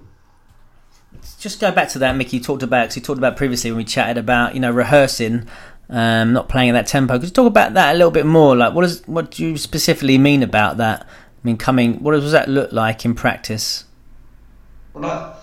Just 1.38 1.62
go 1.62 1.72
back 1.72 1.90
to 1.90 2.00
that, 2.00 2.16
Mickey. 2.16 2.38
You 2.38 2.44
talked 2.44 2.64
about 2.64 2.96
you 2.96 3.04
talked 3.04 3.20
about 3.20 3.38
previously 3.38 3.70
when 3.70 3.78
we 3.78 3.84
chatted 3.84 4.18
about 4.18 4.56
you 4.56 4.60
know 4.60 4.72
rehearsing, 4.72 5.48
um, 5.90 6.34
not 6.34 6.50
playing 6.50 6.72
at 6.72 6.74
that 6.74 6.88
tempo. 6.88 7.20
Could 7.20 7.26
you 7.26 7.30
talk 7.30 7.46
about 7.46 7.76
that 7.76 7.94
a 7.94 7.98
little 8.00 8.10
bit 8.10 8.26
more? 8.26 8.56
Like, 8.56 8.74
what 8.74 8.84
is 8.84 9.04
what 9.06 9.30
do 9.30 9.46
you 9.46 9.58
specifically 9.58 10.18
mean 10.18 10.42
about 10.42 10.78
that? 10.78 11.04
I 11.04 11.08
mean, 11.44 11.58
coming. 11.58 12.02
What 12.02 12.14
does 12.14 12.32
that 12.32 12.50
look 12.50 12.72
like 12.72 13.06
in 13.06 13.14
practice? 13.14 13.86
Well, 14.94 15.41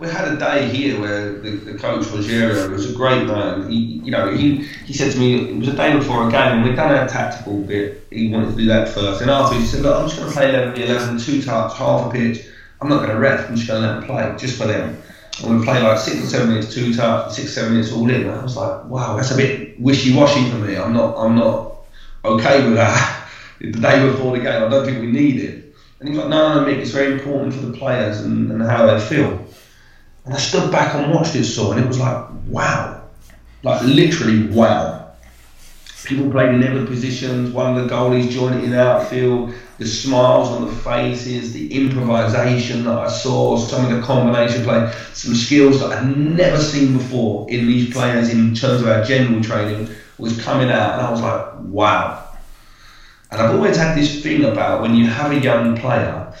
we 0.00 0.08
had 0.08 0.28
a 0.28 0.36
day 0.36 0.68
here 0.68 1.00
where 1.00 1.32
the, 1.32 1.50
the 1.50 1.78
coach 1.78 2.04
Rogério 2.06 2.70
was 2.70 2.90
a 2.90 2.94
great 2.94 3.26
man. 3.26 3.68
He, 3.68 3.76
you 3.76 4.10
know, 4.10 4.32
he, 4.32 4.64
he 4.86 4.92
said 4.92 5.12
to 5.12 5.18
me, 5.18 5.50
it 5.50 5.56
was 5.56 5.68
a 5.68 5.76
day 5.76 5.96
before 5.96 6.28
a 6.28 6.30
game, 6.30 6.58
and 6.58 6.64
we'd 6.64 6.76
done 6.76 6.94
our 6.94 7.08
tactical 7.08 7.60
bit. 7.62 8.06
He 8.10 8.30
wanted 8.30 8.50
to 8.50 8.56
do 8.56 8.66
that 8.66 8.88
first. 8.88 9.22
And 9.22 9.30
after 9.30 9.56
he 9.56 9.66
said, 9.66 9.82
look, 9.82 9.96
I'm 9.96 10.08
just 10.08 10.18
going 10.18 10.28
to 10.28 10.36
play 10.36 10.50
11 10.50 10.80
11, 10.80 11.18
two 11.18 11.42
touch, 11.42 11.76
half 11.76 12.06
a 12.06 12.10
pitch. 12.10 12.46
I'm 12.80 12.88
not 12.88 12.98
going 12.98 13.10
to 13.10 13.18
rest. 13.18 13.48
I'm 13.48 13.56
just 13.56 13.66
going 13.66 13.82
to 13.82 13.88
let 13.88 14.00
them 14.00 14.06
play, 14.06 14.34
just 14.38 14.56
for 14.56 14.68
them. 14.68 15.02
And 15.42 15.58
we 15.58 15.64
played 15.64 15.82
like 15.82 15.98
six 15.98 16.24
or 16.24 16.26
seven 16.26 16.48
minutes, 16.48 16.72
two 16.72 16.94
touch, 16.94 17.32
six, 17.32 17.52
seven 17.52 17.72
minutes 17.72 17.92
all 17.92 18.08
in. 18.08 18.22
And 18.22 18.30
I 18.30 18.42
was 18.42 18.56
like, 18.56 18.84
wow, 18.84 19.16
that's 19.16 19.32
a 19.32 19.36
bit 19.36 19.80
wishy-washy 19.80 20.48
for 20.50 20.56
me. 20.56 20.76
I'm 20.76 20.92
not, 20.92 21.16
I'm 21.16 21.36
not 21.36 21.76
okay 22.24 22.64
with 22.64 22.74
that. 22.74 23.28
the 23.60 23.72
day 23.72 24.08
before 24.08 24.36
the 24.36 24.42
game, 24.42 24.62
I 24.62 24.68
don't 24.68 24.84
think 24.84 25.00
we 25.00 25.10
need 25.10 25.40
it. 25.40 25.74
And 26.00 26.08
he's 26.08 26.18
like, 26.18 26.28
no, 26.28 26.54
no, 26.54 26.70
Mick, 26.70 26.78
it's 26.78 26.92
very 26.92 27.12
important 27.12 27.52
for 27.52 27.62
the 27.62 27.76
players 27.76 28.20
and, 28.20 28.52
and 28.52 28.62
how 28.62 28.86
they 28.86 29.00
feel. 29.00 29.44
And 30.28 30.36
I 30.36 30.40
stood 30.40 30.70
back 30.70 30.94
and 30.94 31.10
watched 31.14 31.34
it, 31.36 31.44
Saul, 31.44 31.72
and 31.72 31.82
it 31.82 31.88
was 31.88 31.98
like, 31.98 32.26
wow, 32.48 33.00
like 33.62 33.80
literally 33.82 34.46
wow. 34.48 35.12
people 36.04 36.30
played 36.30 36.50
in 36.50 36.62
every 36.62 36.84
positions. 36.84 37.50
One 37.50 37.74
of 37.74 37.82
the 37.82 37.94
goalies 37.94 38.28
joined 38.28 38.56
it 38.56 38.64
in 38.64 38.74
outfield. 38.74 39.54
The 39.78 39.86
smiles 39.86 40.50
on 40.50 40.66
the 40.66 40.72
faces, 40.82 41.54
the 41.54 41.74
improvisation 41.74 42.84
that 42.84 42.98
I 42.98 43.08
saw, 43.08 43.56
some 43.56 43.86
of 43.86 43.90
the 43.90 44.06
combination 44.06 44.64
play, 44.64 44.92
some 45.14 45.34
skills 45.34 45.80
that 45.80 45.92
I'd 45.92 46.14
never 46.14 46.58
seen 46.58 46.98
before 46.98 47.48
in 47.48 47.66
these 47.66 47.90
players 47.90 48.28
in 48.28 48.54
terms 48.54 48.82
of 48.82 48.88
our 48.88 49.02
general 49.02 49.42
training 49.42 49.88
was 50.18 50.38
coming 50.42 50.68
out, 50.68 50.98
and 50.98 51.06
I 51.06 51.10
was 51.10 51.22
like, 51.22 51.54
wow. 51.72 52.22
And 53.30 53.40
I've 53.40 53.54
always 53.54 53.78
had 53.78 53.96
this 53.96 54.22
thing 54.22 54.44
about 54.44 54.82
when 54.82 54.94
you 54.94 55.06
have 55.06 55.32
a 55.32 55.38
young 55.38 55.74
player, 55.78 56.34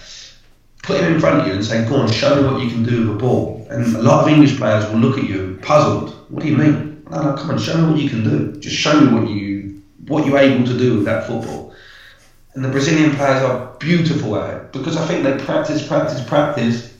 put 0.82 1.00
him 1.00 1.14
in 1.14 1.20
front 1.20 1.40
of 1.40 1.46
you 1.46 1.54
and 1.54 1.64
say, 1.64 1.88
go 1.88 1.96
on, 1.96 2.12
show 2.12 2.36
me 2.36 2.52
what 2.52 2.62
you 2.62 2.68
can 2.68 2.82
do 2.82 3.08
with 3.08 3.16
a 3.16 3.18
ball. 3.18 3.57
And 3.70 3.94
a 3.96 4.02
lot 4.02 4.22
of 4.22 4.28
English 4.28 4.56
players 4.56 4.88
will 4.90 4.98
look 4.98 5.18
at 5.18 5.28
you 5.28 5.58
puzzled. 5.62 6.10
What 6.30 6.42
do 6.42 6.48
you 6.48 6.56
mean? 6.56 7.04
No, 7.10 7.22
no, 7.22 7.36
come 7.36 7.50
on, 7.50 7.58
show 7.58 7.76
me 7.76 7.92
what 7.92 8.00
you 8.00 8.08
can 8.08 8.24
do. 8.24 8.58
Just 8.60 8.76
show 8.76 8.98
me 8.98 9.12
what 9.12 9.28
you 9.28 9.82
what 10.06 10.26
you're 10.26 10.38
able 10.38 10.66
to 10.66 10.78
do 10.78 10.94
with 10.96 11.04
that 11.04 11.26
football. 11.26 11.74
And 12.54 12.64
the 12.64 12.70
Brazilian 12.70 13.14
players 13.14 13.42
are 13.42 13.76
beautiful 13.78 14.36
at 14.36 14.54
it 14.54 14.72
because 14.72 14.96
I 14.96 15.06
think 15.06 15.22
they 15.22 15.36
practice, 15.44 15.86
practice, 15.86 16.24
practice. 16.24 16.94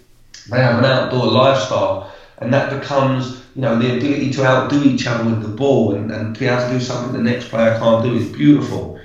They 0.51 0.59
have 0.59 0.79
an 0.79 0.85
outdoor 0.85 1.27
lifestyle, 1.27 2.13
and 2.39 2.53
that 2.53 2.79
becomes, 2.79 3.43
you 3.55 3.63
know, 3.63 3.79
the 3.79 3.97
ability 3.97 4.31
to 4.33 4.45
outdo 4.45 4.85
each 4.85 5.07
other 5.07 5.25
with 5.25 5.43
the 5.43 5.49
ball 5.49 5.95
and, 5.95 6.11
and 6.11 6.35
to 6.35 6.41
be 6.41 6.47
able 6.47 6.63
to 6.63 6.71
do 6.71 6.81
something 6.81 7.13
the 7.13 7.31
next 7.31 7.49
player 7.49 7.79
can't 7.79 8.05
do 8.05 8.15
is 8.15 8.29
beautiful. 8.31 9.01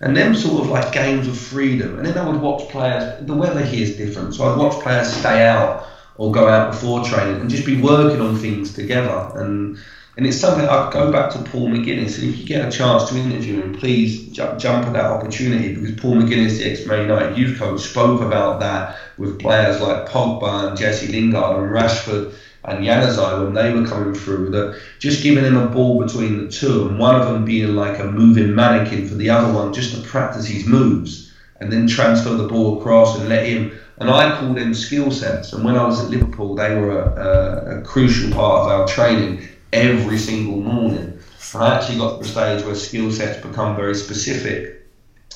And 0.00 0.16
them 0.16 0.34
sort 0.34 0.62
of 0.62 0.68
like 0.68 0.92
games 0.92 1.26
of 1.28 1.38
freedom. 1.38 1.98
And 1.98 2.06
then 2.06 2.18
I 2.18 2.28
would 2.28 2.40
watch 2.40 2.68
players, 2.68 3.24
the 3.24 3.34
weather 3.34 3.64
here 3.64 3.84
is 3.84 3.96
different, 3.96 4.34
so 4.34 4.44
I'd 4.44 4.58
watch 4.58 4.82
players 4.82 5.12
stay 5.12 5.46
out 5.46 5.86
or 6.16 6.30
go 6.32 6.48
out 6.48 6.72
before 6.72 7.04
training 7.04 7.40
and 7.40 7.50
just 7.50 7.66
be 7.66 7.80
working 7.80 8.20
on 8.20 8.36
things 8.36 8.72
together. 8.72 9.30
And 9.34 9.76
and 10.16 10.26
it's 10.26 10.38
something 10.38 10.64
I 10.64 10.90
go 10.90 11.10
back 11.10 11.32
to 11.32 11.40
Paul 11.40 11.70
McGuinness. 11.70 12.18
And 12.18 12.26
if 12.26 12.38
you 12.38 12.44
get 12.46 12.62
a 12.62 12.70
chance 12.70 13.02
to 13.04 13.16
interview 13.16 13.56
him, 13.56 13.72
please 13.72 14.20
jump, 14.30 14.58
jump 14.58 14.86
at 14.86 14.92
that 14.92 15.06
opportunity 15.06 15.68
because 15.70 15.92
Paul 15.92 16.16
McGuinness, 16.16 16.56
the 16.58 16.66
ex 16.66 16.86
Man 16.86 17.00
United 17.00 17.36
youth 17.36 17.56
coach, 17.58 17.80
spoke 17.80 18.20
about 18.20 18.60
that 18.60 18.94
with 19.16 19.38
players 19.38 19.80
like 19.80 20.06
Pogba 20.06 20.64
and 20.64 20.76
Jesse 20.76 21.08
Lingard 21.08 21.52
and 21.52 21.64
Rashford 21.68 22.30
and 22.64 22.82
Januzaj 22.84 23.36
when 23.36 23.52
they 23.54 23.70
were 23.70 23.82
coming 23.82 24.12
through. 24.12 24.50
That 24.50 24.70
just 24.98 25.20
giving 25.20 25.42
them 25.42 25.56
a 25.56 25.62
ball 25.62 25.96
between 25.96 26.36
the 26.36 26.44
two 26.44 26.84
and 26.84 26.98
one 26.98 27.16
of 27.16 27.24
them 27.24 27.42
being 27.42 27.70
like 27.74 27.98
a 27.98 28.04
moving 28.04 28.54
mannequin 28.54 29.04
for 29.04 29.16
the 29.16 29.30
other 29.30 29.48
one 29.48 29.72
just 29.72 29.90
to 29.92 29.98
practice 29.98 30.46
his 30.46 30.64
moves 30.64 31.20
and 31.60 31.72
then 31.72 31.86
transfer 31.86 32.30
the 32.30 32.48
ball 32.48 32.80
across 32.80 33.18
and 33.18 33.28
let 33.28 33.46
him. 33.46 33.78
And 33.98 34.10
I 34.10 34.38
call 34.38 34.54
them 34.54 34.74
skill 34.74 35.10
sets. 35.10 35.52
And 35.52 35.64
when 35.64 35.76
I 35.76 35.84
was 35.84 36.02
at 36.04 36.10
Liverpool, 36.10 36.54
they 36.54 36.74
were 36.74 37.00
a, 37.00 37.76
a, 37.76 37.78
a 37.78 37.82
crucial 37.82 38.32
part 38.32 38.62
of 38.62 38.68
our 38.68 38.86
training 38.88 39.48
every 39.72 40.18
single 40.18 40.60
morning. 40.60 41.18
And 41.54 41.62
I 41.62 41.76
actually 41.76 41.98
got 41.98 42.16
to 42.16 42.22
the 42.22 42.28
stage 42.28 42.64
where 42.64 42.74
skill 42.74 43.12
sets 43.12 43.44
become 43.44 43.76
very 43.76 43.94
specific. 43.94 44.86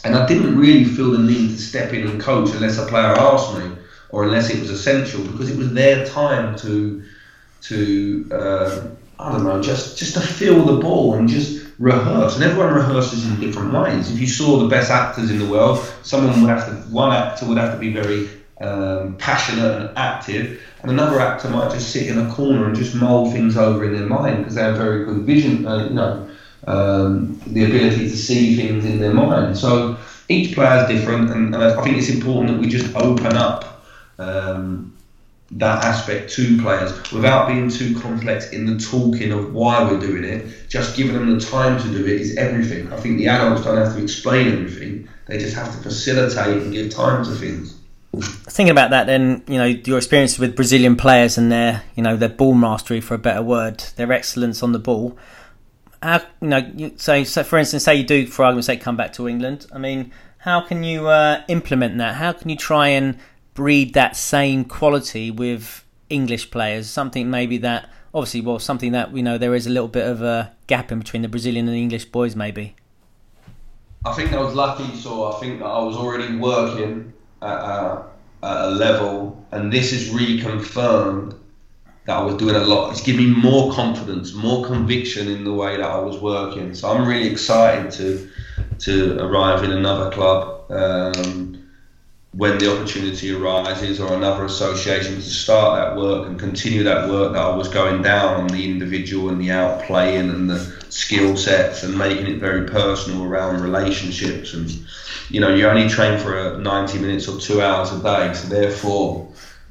And 0.05 0.17
I 0.17 0.27
didn't 0.27 0.59
really 0.59 0.85
feel 0.85 1.13
the 1.13 1.19
need 1.19 1.57
to 1.57 1.59
step 1.59 1.93
in 1.93 2.07
and 2.09 2.21
coach 2.21 2.51
unless 2.51 2.79
a 2.79 2.87
player 2.87 3.15
asked 3.19 3.57
me 3.59 3.71
or 4.11 4.25
unless 4.25 4.51
it 4.51 4.61
was 4.61 4.71
essential 4.71 5.23
because 5.25 5.51
it 5.51 5.57
was 5.57 5.73
their 5.73 6.07
time 6.07 6.57
to 6.57 7.03
to 7.61 8.29
uh, 8.33 8.87
I 9.19 9.33
don't 9.33 9.45
know 9.45 9.61
just 9.61 9.99
just 9.99 10.15
to 10.15 10.21
feel 10.21 10.65
the 10.65 10.81
ball 10.81 11.15
and 11.15 11.29
just 11.29 11.68
rehearse. 11.79 12.35
And 12.35 12.45
everyone 12.45 12.75
rehearses 12.75 13.25
in 13.27 13.39
different 13.41 13.73
ways. 13.73 14.11
If 14.11 14.21
you 14.21 14.27
saw 14.27 14.59
the 14.59 14.69
best 14.69 14.91
actors 14.91 15.31
in 15.31 15.39
the 15.39 15.47
world, 15.47 15.79
someone 16.03 16.41
would 16.41 16.51
have 16.51 16.67
to 16.67 16.73
one 16.93 17.13
actor 17.13 17.47
would 17.47 17.59
have 17.59 17.73
to 17.73 17.79
be 17.79 17.93
very 17.93 18.29
um, 18.61 19.17
passionate 19.19 19.73
and 19.73 19.97
active, 19.97 20.61
and 20.83 20.91
another 20.91 21.21
actor 21.21 21.49
might 21.49 21.71
just 21.71 21.93
sit 21.93 22.09
in 22.09 22.19
a 22.19 22.29
corner 22.29 22.67
and 22.67 22.75
just 22.75 22.95
mull 22.95 23.31
things 23.31 23.57
over 23.57 23.85
in 23.85 23.93
their 23.93 24.07
mind 24.07 24.39
because 24.39 24.57
they 24.57 24.63
have 24.63 24.77
very 24.77 25.05
good 25.05 25.23
vision, 25.23 25.65
uh, 25.65 25.85
you 25.85 25.95
know, 25.95 26.29
um, 26.67 27.39
the 27.47 27.65
ability 27.65 28.09
to 28.09 28.17
see 28.17 28.57
things 28.57 28.85
in 28.85 28.99
their 28.99 29.13
mind. 29.13 29.57
So 29.57 29.97
each 30.29 30.55
player 30.55 30.83
is 30.83 30.89
different, 30.89 31.31
and, 31.31 31.55
and, 31.55 31.63
I 31.63 31.83
think 31.83 31.97
it's 31.97 32.09
important 32.09 32.49
that 32.49 32.59
we 32.59 32.67
just 32.67 32.89
open 32.97 33.37
up 33.37 33.81
um, 34.19 34.91
that 35.53 35.83
aspect 35.83 36.31
to 36.35 36.61
players 36.61 36.93
without 37.11 37.49
being 37.49 37.71
too 37.71 37.99
complex 38.01 38.51
in 38.51 38.67
the 38.67 38.79
talking 38.79 39.33
of 39.33 39.55
why 39.55 39.83
we're 39.83 39.99
doing 39.99 40.25
it. 40.25 40.69
Just 40.69 40.97
giving 40.97 41.15
them 41.15 41.39
the 41.39 41.45
time 41.45 41.81
to 41.81 41.89
do 41.89 42.05
it 42.05 42.21
is 42.21 42.37
everything. 42.37 42.93
I 42.93 42.97
think 42.97 43.19
the 43.19 43.29
adults 43.29 43.65
don't 43.65 43.79
have 43.79 43.95
to 43.97 44.03
explain 44.03 44.49
everything; 44.49 45.09
they 45.27 45.39
just 45.39 45.57
have 45.57 45.75
to 45.75 45.79
facilitate 45.83 46.63
and 46.63 46.73
give 46.73 46.91
time 46.91 47.25
to 47.25 47.31
things 47.31 47.79
thinking 48.23 48.71
about 48.71 48.91
that, 48.91 49.07
then 49.07 49.43
you 49.47 49.59
know 49.59 49.67
your 49.67 49.99
experience 49.99 50.39
with 50.39 50.57
Brazilian 50.57 50.97
players 50.97 51.39
and 51.39 51.53
their 51.53 51.83
you 51.95 52.03
know 52.03 52.17
their 52.17 52.29
ball 52.29 52.55
mastery, 52.55 53.01
for 53.01 53.15
a 53.15 53.19
better 53.19 53.43
word, 53.43 53.81
their 53.97 54.11
excellence 54.13 54.63
on 54.63 54.73
the 54.73 54.79
ball. 54.79 55.17
How 56.03 56.23
you 56.41 56.49
know? 56.49 56.59
You, 56.75 56.93
so, 56.97 57.25
so 57.25 57.43
for 57.43 57.59
instance, 57.59 57.85
say 57.85 57.97
you 57.97 58.05
do, 58.05 58.27
for 58.27 58.45
argument's 58.45 58.67
sake, 58.67 58.81
come 58.81 58.97
back 58.97 59.13
to 59.15 59.29
England. 59.29 59.67
I 59.73 59.79
mean, 59.79 60.13
how 60.39 60.61
can 60.61 60.85
you 60.85 61.09
uh, 61.09 61.45
implement 61.49 61.99
that? 61.99 62.17
How 62.17 62.33
can 62.33 62.49
you 62.49 62.57
try 62.57 62.89
and 62.89 63.19
breed 63.59 63.93
that 63.93 64.15
same 64.17 64.65
quality 64.65 65.33
with 65.33 65.85
English 66.09 66.53
players? 66.53 66.89
Something 66.89 67.29
maybe 67.29 67.59
that 67.59 67.91
obviously, 68.15 68.41
well, 68.41 68.61
something 68.61 68.93
that 68.93 69.13
you 69.17 69.23
know 69.23 69.37
there 69.37 69.53
is 69.53 69.67
a 69.67 69.71
little 69.71 69.89
bit 69.89 70.07
of 70.07 70.23
a 70.23 70.53
gap 70.69 70.93
in 70.93 71.01
between 71.01 71.23
the 71.23 71.29
Brazilian 71.29 71.67
and 71.67 71.77
English 71.77 72.05
boys, 72.05 72.37
maybe. 72.37 72.77
I 74.07 74.13
think 74.13 74.33
I 74.33 74.41
was 74.41 74.55
lucky, 74.55 74.95
so 74.95 75.33
I 75.33 75.41
think 75.41 75.59
that 75.59 75.67
I 75.67 75.83
was 75.83 75.97
already 75.97 76.37
working 76.37 77.13
at 77.43 77.59
a, 77.77 78.05
at 78.45 78.57
a 78.67 78.71
level, 78.71 79.45
and 79.51 79.73
this 79.73 79.93
is 79.93 80.11
reconfirmed 80.11 81.37
that 82.07 82.17
I 82.17 82.23
was 82.23 82.37
doing 82.37 82.55
a 82.55 82.61
lot. 82.61 82.93
It's 82.93 83.03
given 83.03 83.25
me 83.25 83.41
more 83.41 83.73
confidence, 83.73 84.35
more 84.35 84.65
conviction 84.65 85.27
in 85.27 85.43
the 85.43 85.53
way 85.53 85.77
that 85.77 85.91
I 85.91 85.99
was 85.99 86.19
working. 86.19 86.75
So 86.75 86.93
I'm 86.93 87.09
really 87.09 87.29
excited 87.29 87.91
to 87.99 88.31
to 88.87 89.19
arrive 89.19 89.65
in 89.65 89.73
another 89.73 90.13
club 90.13 90.71
um, 90.71 91.68
when 92.39 92.57
the 92.59 92.73
opportunity 92.73 93.33
arises, 93.33 93.99
or 93.99 94.15
another 94.15 94.45
association 94.45 95.17
to 95.17 95.23
start 95.23 95.77
that 95.77 96.01
work 96.01 96.29
and 96.29 96.39
continue 96.39 96.85
that 96.85 97.09
work 97.09 97.33
that 97.33 97.43
I 97.43 97.57
was 97.57 97.67
going 97.67 98.01
down 98.01 98.43
on 98.43 98.47
the 98.47 98.65
individual 98.65 99.31
and 99.31 99.41
the 99.41 99.49
outplaying 99.49 100.33
and 100.33 100.49
the 100.49 100.61
skill 100.89 101.37
sets 101.37 101.83
and 101.83 101.99
making 101.99 102.29
it 102.29 102.39
very 102.39 102.69
personal 102.69 103.25
around 103.25 103.61
relationships. 103.61 104.55
And 104.55 104.71
you 105.31 105.41
know, 105.41 105.53
you 105.53 105.67
only 105.67 105.89
train 105.89 106.17
for 106.17 106.57
90 106.57 107.01
minutes 107.01 107.27
or 107.27 107.41
two 107.41 107.61
hours 107.61 107.91
a 107.91 108.01
day, 108.01 108.33
so 108.35 108.47
therefore 108.47 109.27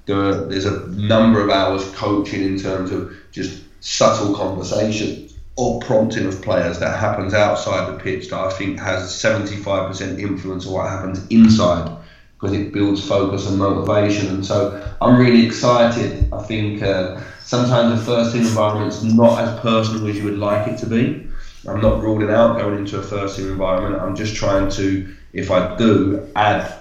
there 0.05 0.19
are, 0.19 0.45
there's 0.47 0.65
a 0.65 0.87
number 0.87 1.41
of 1.41 1.49
hours 1.49 1.89
coaching 1.91 2.43
in 2.43 2.59
terms 2.59 2.91
of 2.91 3.15
just 3.31 3.61
subtle 3.79 4.35
conversation 4.35 5.29
or 5.55 5.79
prompting 5.79 6.25
of 6.25 6.41
players 6.41 6.79
that 6.79 6.99
happens 6.99 7.33
outside 7.33 7.93
the 7.93 7.97
pitch 7.97 8.27
that 8.27 8.39
I 8.41 8.49
think 8.49 8.77
has 8.77 9.03
75% 9.03 10.19
influence 10.19 10.67
on 10.67 10.73
what 10.73 10.89
happens 10.89 11.25
inside 11.29 11.96
because 12.39 12.55
it 12.55 12.71
builds 12.71 13.05
focus 13.05 13.47
and 13.47 13.57
motivation. 13.57 14.27
And 14.27 14.45
so 14.45 14.95
I'm 15.01 15.17
really 15.17 15.45
excited. 15.45 16.31
I 16.31 16.43
think 16.43 16.83
uh, 16.83 17.19
sometimes 17.41 17.99
the 17.99 18.05
first 18.05 18.33
team 18.33 18.43
environment 18.43 18.93
is 18.93 19.03
not 19.03 19.39
as 19.39 19.59
personal 19.59 20.07
as 20.07 20.17
you 20.17 20.25
would 20.25 20.37
like 20.37 20.67
it 20.67 20.77
to 20.79 20.85
be. 20.85 21.27
I'm 21.67 21.81
not 21.81 22.01
ruling 22.01 22.29
out 22.29 22.59
going 22.59 22.79
into 22.79 22.99
a 22.99 23.03
first 23.03 23.37
team 23.37 23.49
environment. 23.49 24.01
I'm 24.01 24.15
just 24.15 24.35
trying 24.35 24.69
to 24.71 25.13
if 25.33 25.51
I 25.51 25.75
do 25.75 26.27
add 26.35 26.73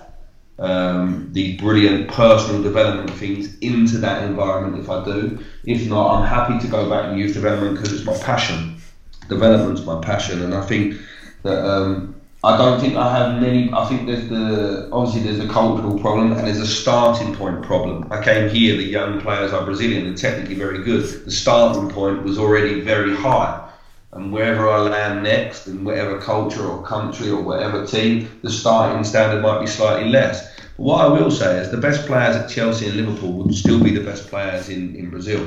um, 0.59 1.29
the 1.33 1.57
brilliant 1.59 2.09
personal 2.09 2.63
development 2.63 3.11
things 3.11 3.59
into 3.59 3.99
that 3.99 4.25
environment, 4.25 4.83
if 4.83 4.89
I 4.89 5.05
do. 5.05 5.39
If 5.65 5.89
not, 5.89 6.17
I'm 6.17 6.27
happy 6.27 6.59
to 6.65 6.71
go 6.71 6.89
back 6.89 7.11
to 7.11 7.19
youth 7.19 7.35
development 7.35 7.77
because 7.77 7.93
it's 7.93 8.05
my 8.05 8.17
passion. 8.19 8.81
Development's 9.29 9.85
my 9.85 10.01
passion, 10.01 10.43
and 10.43 10.55
I 10.55 10.63
think 10.63 10.95
that 11.43 11.65
um, 11.65 12.16
I 12.47 12.57
don't 12.57 12.79
think 12.81 12.95
I 12.95 13.11
have 13.19 13.41
many. 13.41 13.73
I 13.73 13.85
think 13.87 14.07
there's 14.07 14.29
the 14.29 14.89
obviously 14.93 15.23
there's 15.23 15.45
a 15.45 15.53
cultural 15.53 15.99
problem 15.99 16.31
and 16.31 16.47
there's 16.47 16.61
a 16.61 16.67
starting 16.67 17.35
point 17.35 17.65
problem. 17.65 18.07
I 18.13 18.23
came 18.23 18.49
here, 18.49 18.77
the 18.77 18.85
young 18.85 19.21
players 19.21 19.53
are 19.53 19.65
Brazilian 19.65 20.07
and 20.07 20.17
technically 20.17 20.55
very 20.55 20.85
good. 20.85 21.25
The 21.25 21.31
starting 21.33 21.91
point 21.91 22.23
was 22.23 22.39
already 22.39 22.83
very 22.83 23.17
high 23.17 23.69
and 24.13 24.33
wherever 24.33 24.69
I 24.69 24.79
land 24.79 25.25
next, 25.25 25.67
in 25.67 25.83
whatever 25.83 26.21
culture 26.21 26.65
or 26.65 26.85
country 26.85 27.31
or 27.31 27.43
whatever 27.43 27.85
team, 27.85 28.39
the 28.43 28.51
starting 28.51 29.03
standard 29.03 29.43
might 29.43 29.61
be 29.61 29.67
slightly 29.67 30.09
less. 30.09 30.57
But 30.77 30.85
what 30.85 31.05
I 31.05 31.09
will 31.09 31.33
say 31.33 31.59
is 31.59 31.73
the 31.73 31.77
best 31.79 32.07
players 32.07 32.37
at 32.37 32.49
Chelsea 32.49 32.87
and 32.87 32.97
Liverpool 32.97 33.33
would 33.33 33.55
still 33.57 33.83
be 33.83 33.91
the 33.91 34.05
best 34.05 34.29
players 34.29 34.69
in, 34.69 34.95
in 34.95 35.11
Brazil. 35.11 35.45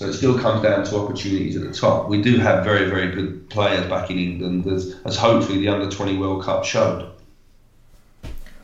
So 0.00 0.06
it 0.06 0.14
still 0.14 0.38
comes 0.38 0.62
down 0.62 0.82
to 0.86 0.96
opportunities 0.96 1.58
at 1.58 1.62
the 1.62 1.74
top. 1.74 2.08
We 2.08 2.22
do 2.22 2.38
have 2.38 2.64
very, 2.64 2.88
very 2.88 3.14
good 3.14 3.50
players 3.50 3.86
back 3.86 4.10
in 4.10 4.18
England, 4.18 4.66
as, 4.66 4.98
as 5.04 5.14
hopefully 5.14 5.58
the 5.58 5.68
Under 5.68 5.94
20 5.94 6.16
World 6.16 6.42
Cup 6.42 6.64
showed. 6.64 7.12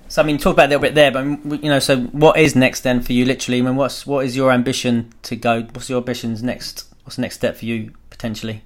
So 0.08 0.22
I 0.22 0.24
mean, 0.24 0.38
talk 0.38 0.54
about 0.54 0.68
a 0.68 0.70
little 0.70 0.80
bit 0.80 0.94
there, 0.94 1.10
but 1.10 1.24
um, 1.24 1.60
you 1.62 1.68
know, 1.68 1.78
so 1.78 1.98
what 2.04 2.38
is 2.38 2.56
next 2.56 2.80
then 2.84 3.02
for 3.02 3.12
you? 3.12 3.26
Literally, 3.26 3.58
I 3.58 3.64
mean, 3.64 3.76
what's 3.76 4.06
what 4.06 4.24
is 4.24 4.34
your 4.34 4.50
ambition 4.50 5.12
to 5.24 5.36
go? 5.36 5.60
What's 5.72 5.90
your 5.90 5.98
ambitions 5.98 6.42
next? 6.42 6.86
What's 7.04 7.16
the 7.16 7.22
next 7.22 7.34
step 7.34 7.56
for 7.58 7.66
you 7.66 7.92
potentially? 8.08 8.62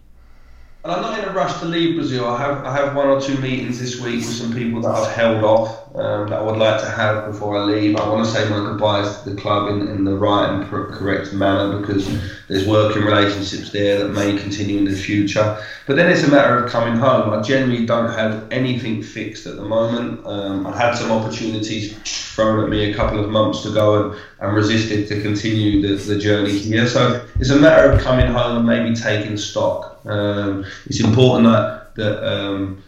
And 0.84 0.92
I'm 0.92 1.02
not 1.02 1.18
in 1.18 1.24
a 1.28 1.32
rush 1.32 1.58
to 1.58 1.64
leave 1.64 1.96
Brazil. 1.96 2.24
I 2.28 2.38
have 2.38 2.64
I 2.64 2.72
have 2.72 2.94
one 2.94 3.08
or 3.08 3.20
two 3.20 3.36
meetings 3.38 3.80
this 3.80 4.00
week 4.00 4.24
with 4.24 4.32
some 4.32 4.54
people 4.54 4.80
that 4.82 4.90
I've 4.90 5.12
held 5.12 5.42
off 5.42 5.89
um, 5.94 6.28
that 6.28 6.38
I 6.38 6.42
would 6.42 6.56
like 6.56 6.80
to 6.80 6.88
have 6.88 7.26
before 7.26 7.56
I 7.56 7.64
leave. 7.64 7.96
I 7.96 8.08
want 8.08 8.24
to 8.24 8.30
say 8.30 8.48
my 8.48 8.56
goodbyes 8.56 9.22
to 9.22 9.30
the 9.30 9.40
club 9.40 9.70
in, 9.70 9.88
in 9.88 10.04
the 10.04 10.14
right 10.14 10.48
and 10.48 10.68
correct 10.68 11.32
manner 11.32 11.78
because 11.78 12.06
there's 12.46 12.66
working 12.66 13.02
relationships 13.02 13.70
there 13.70 13.98
that 13.98 14.08
may 14.10 14.36
continue 14.38 14.78
in 14.78 14.84
the 14.84 14.94
future. 14.94 15.58
But 15.86 15.96
then 15.96 16.10
it's 16.10 16.22
a 16.22 16.30
matter 16.30 16.62
of 16.62 16.70
coming 16.70 16.96
home. 16.96 17.32
I 17.32 17.42
generally 17.42 17.86
don't 17.86 18.12
have 18.12 18.46
anything 18.52 19.02
fixed 19.02 19.46
at 19.46 19.56
the 19.56 19.64
moment. 19.64 20.24
Um, 20.24 20.66
I 20.66 20.76
had 20.76 20.94
some 20.94 21.10
opportunities 21.10 21.96
thrown 22.04 22.62
at 22.62 22.70
me 22.70 22.92
a 22.92 22.94
couple 22.94 23.22
of 23.22 23.28
months 23.28 23.64
ago 23.64 24.10
and, 24.10 24.20
and 24.40 24.54
resisted 24.54 25.08
to 25.08 25.20
continue 25.20 25.82
the, 25.82 26.02
the 26.04 26.18
journey 26.18 26.56
here. 26.56 26.86
So 26.86 27.26
it's 27.40 27.50
a 27.50 27.58
matter 27.58 27.90
of 27.90 28.00
coming 28.00 28.28
home 28.28 28.58
and 28.58 28.66
maybe 28.66 28.94
taking 28.94 29.36
stock. 29.36 30.00
Um, 30.06 30.64
it's 30.86 31.00
important 31.00 31.48
that 31.48 31.80
that 31.96 32.24
um, 32.24 32.82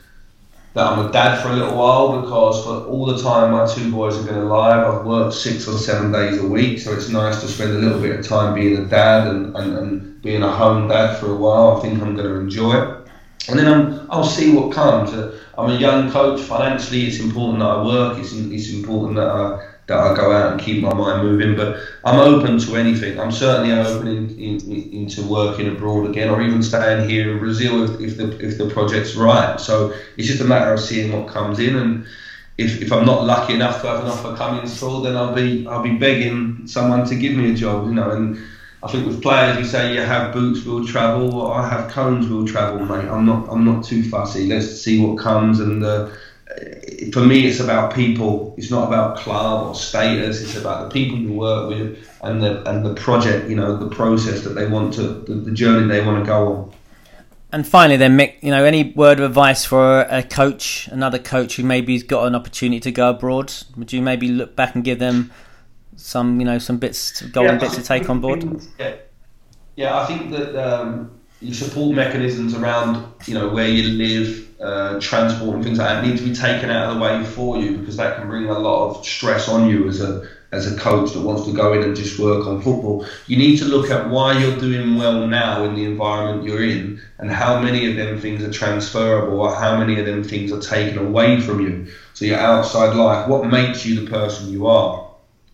that 0.74 0.86
I'm 0.86 1.06
a 1.06 1.12
dad 1.12 1.42
for 1.42 1.50
a 1.50 1.52
little 1.52 1.76
while 1.76 2.20
because 2.22 2.64
for 2.64 2.86
all 2.86 3.06
the 3.06 3.22
time 3.22 3.52
my 3.52 3.66
two 3.66 3.90
boys 3.92 4.16
have 4.16 4.26
been 4.26 4.38
alive, 4.38 4.86
I've 4.86 5.04
worked 5.04 5.34
six 5.34 5.68
or 5.68 5.76
seven 5.76 6.10
days 6.10 6.40
a 6.40 6.46
week, 6.46 6.78
so 6.78 6.94
it's 6.94 7.08
nice 7.08 7.40
to 7.42 7.48
spend 7.48 7.72
a 7.72 7.78
little 7.78 8.00
bit 8.00 8.18
of 8.18 8.26
time 8.26 8.54
being 8.54 8.78
a 8.78 8.86
dad 8.86 9.28
and, 9.28 9.54
and, 9.54 9.76
and 9.76 10.22
being 10.22 10.42
a 10.42 10.50
home 10.50 10.88
dad 10.88 11.18
for 11.18 11.32
a 11.32 11.36
while. 11.36 11.76
I 11.76 11.80
think 11.80 12.00
I'm 12.00 12.16
going 12.16 12.28
to 12.28 12.36
enjoy 12.36 12.80
it. 12.80 13.08
And 13.48 13.58
then 13.58 13.66
I'm, 13.66 14.10
I'll 14.10 14.24
see 14.24 14.54
what 14.54 14.72
comes. 14.72 15.12
Uh, 15.12 15.38
I'm 15.58 15.70
a 15.70 15.76
young 15.76 16.10
coach. 16.10 16.40
Financially, 16.40 17.06
it's 17.06 17.18
important 17.18 17.58
that 17.58 17.66
I 17.66 17.84
work. 17.84 18.18
It's, 18.18 18.32
it's 18.32 18.70
important 18.72 19.16
that 19.16 19.26
I 19.26 19.71
that 19.86 19.98
I 19.98 20.14
go 20.14 20.32
out 20.32 20.52
and 20.52 20.60
keep 20.60 20.82
my 20.82 20.94
mind 20.94 21.26
moving. 21.26 21.56
But 21.56 21.78
I'm 22.04 22.18
open 22.18 22.58
to 22.58 22.76
anything. 22.76 23.18
I'm 23.18 23.32
certainly 23.32 23.72
open 23.72 24.06
in, 24.06 24.30
in, 24.38 24.92
into 24.92 25.22
working 25.22 25.68
abroad 25.68 26.08
again, 26.08 26.30
or 26.30 26.42
even 26.42 26.62
staying 26.62 27.08
here 27.08 27.32
in 27.32 27.38
Brazil 27.38 27.84
if, 27.84 28.00
if 28.00 28.16
the 28.16 28.38
if 28.44 28.58
the 28.58 28.68
project's 28.70 29.14
right. 29.14 29.60
So 29.60 29.94
it's 30.16 30.28
just 30.28 30.40
a 30.40 30.44
matter 30.44 30.72
of 30.72 30.80
seeing 30.80 31.12
what 31.12 31.28
comes 31.28 31.58
in, 31.58 31.76
and 31.76 32.06
if, 32.58 32.80
if 32.80 32.92
I'm 32.92 33.04
not 33.06 33.24
lucky 33.24 33.54
enough 33.54 33.80
to 33.82 33.88
have 33.88 34.04
an 34.04 34.10
offer 34.10 34.36
coming 34.36 34.66
through, 34.66 35.02
then 35.02 35.16
I'll 35.16 35.34
be 35.34 35.66
I'll 35.66 35.82
be 35.82 35.96
begging 35.96 36.66
someone 36.66 37.04
to 37.06 37.14
give 37.16 37.34
me 37.34 37.50
a 37.52 37.54
job, 37.54 37.86
you 37.86 37.94
know. 37.94 38.10
And 38.10 38.38
I 38.84 38.90
think 38.90 39.06
with 39.06 39.22
players, 39.22 39.58
you 39.58 39.64
say 39.64 39.94
you 39.94 40.00
have 40.00 40.32
boots, 40.32 40.64
will 40.64 40.86
travel. 40.86 41.34
Or 41.34 41.54
I 41.54 41.68
have 41.68 41.90
cones, 41.90 42.28
will 42.28 42.46
travel, 42.46 42.84
mate. 42.84 43.08
I'm 43.08 43.26
not 43.26 43.48
I'm 43.50 43.64
not 43.64 43.84
too 43.84 44.08
fussy. 44.08 44.46
Let's 44.46 44.80
see 44.80 45.04
what 45.04 45.18
comes 45.18 45.58
and. 45.58 45.84
Uh, 45.84 46.10
for 47.12 47.20
me, 47.20 47.46
it's 47.46 47.60
about 47.60 47.94
people. 47.94 48.54
It's 48.56 48.70
not 48.70 48.88
about 48.88 49.16
club 49.16 49.68
or 49.68 49.74
status. 49.74 50.42
It's 50.42 50.56
about 50.56 50.88
the 50.88 50.90
people 50.92 51.18
you 51.18 51.32
work 51.32 51.68
with 51.68 52.08
and 52.22 52.42
the 52.42 52.68
and 52.68 52.84
the 52.84 52.94
project. 52.94 53.48
You 53.48 53.56
know, 53.56 53.76
the 53.76 53.94
process 53.94 54.42
that 54.44 54.50
they 54.50 54.66
want 54.66 54.94
to, 54.94 55.02
the, 55.02 55.34
the 55.34 55.52
journey 55.52 55.88
they 55.88 56.04
want 56.04 56.24
to 56.24 56.26
go 56.26 56.52
on. 56.54 56.72
And 57.54 57.66
finally, 57.66 57.98
then 57.98 58.16
Mick, 58.16 58.42
you 58.42 58.50
know, 58.50 58.64
any 58.64 58.92
word 58.94 59.20
of 59.20 59.26
advice 59.26 59.62
for 59.62 60.02
a 60.02 60.22
coach, 60.22 60.88
another 60.88 61.18
coach 61.18 61.56
who 61.56 61.64
maybe's 61.64 62.02
got 62.02 62.26
an 62.26 62.34
opportunity 62.34 62.80
to 62.80 62.90
go 62.90 63.10
abroad? 63.10 63.52
Would 63.76 63.92
you 63.92 64.00
maybe 64.00 64.28
look 64.28 64.56
back 64.56 64.74
and 64.74 64.82
give 64.82 64.98
them 64.98 65.30
some, 65.96 66.40
you 66.40 66.46
know, 66.46 66.58
some 66.58 66.78
bits, 66.78 67.20
golden 67.20 67.56
yeah, 67.56 67.60
bits 67.60 67.74
to 67.74 67.82
take 67.82 68.08
on 68.08 68.22
board? 68.22 68.42
Yeah, 68.78 68.94
yeah 69.76 70.00
I 70.00 70.06
think 70.06 70.30
that 70.30 70.56
um, 70.56 71.20
your 71.42 71.54
support 71.54 71.94
mechanisms 71.94 72.54
around, 72.54 73.04
you 73.26 73.34
know, 73.34 73.48
where 73.48 73.68
you 73.68 73.98
live, 73.98 74.48
uh, 74.60 75.00
transport 75.00 75.56
and 75.56 75.64
things 75.64 75.78
like 75.78 75.88
that 75.88 76.04
need 76.06 76.16
to 76.16 76.24
be 76.24 76.34
taken 76.34 76.70
out 76.70 76.90
of 76.90 76.94
the 76.94 77.02
way 77.02 77.24
for 77.24 77.58
you 77.58 77.78
because 77.78 77.96
that 77.96 78.16
can 78.16 78.28
bring 78.28 78.48
a 78.48 78.58
lot 78.58 78.90
of 78.90 79.04
stress 79.04 79.48
on 79.48 79.68
you 79.68 79.88
as 79.88 80.00
a 80.00 80.28
as 80.52 80.70
a 80.70 80.78
coach 80.78 81.14
that 81.14 81.20
wants 81.22 81.46
to 81.46 81.52
go 81.52 81.72
in 81.72 81.82
and 81.82 81.96
just 81.96 82.18
work 82.18 82.46
on 82.46 82.60
football. 82.60 83.06
You 83.26 83.38
need 83.38 83.56
to 83.58 83.64
look 83.64 83.90
at 83.90 84.10
why 84.10 84.38
you're 84.38 84.58
doing 84.58 84.96
well 84.96 85.26
now 85.26 85.64
in 85.64 85.74
the 85.74 85.84
environment 85.84 86.46
you're 86.46 86.62
in 86.62 87.00
and 87.18 87.30
how 87.30 87.58
many 87.58 87.90
of 87.90 87.96
them 87.96 88.20
things 88.20 88.42
are 88.42 88.52
transferable 88.52 89.40
or 89.40 89.54
how 89.54 89.78
many 89.78 89.98
of 89.98 90.04
them 90.04 90.22
things 90.22 90.52
are 90.52 90.60
taken 90.60 90.98
away 90.98 91.40
from 91.40 91.60
you. 91.60 91.90
So 92.12 92.26
your 92.26 92.38
outside 92.38 92.94
life, 92.94 93.28
what 93.28 93.46
makes 93.46 93.86
you 93.86 94.04
the 94.04 94.10
person 94.10 94.52
you 94.52 94.66
are? 94.66 95.10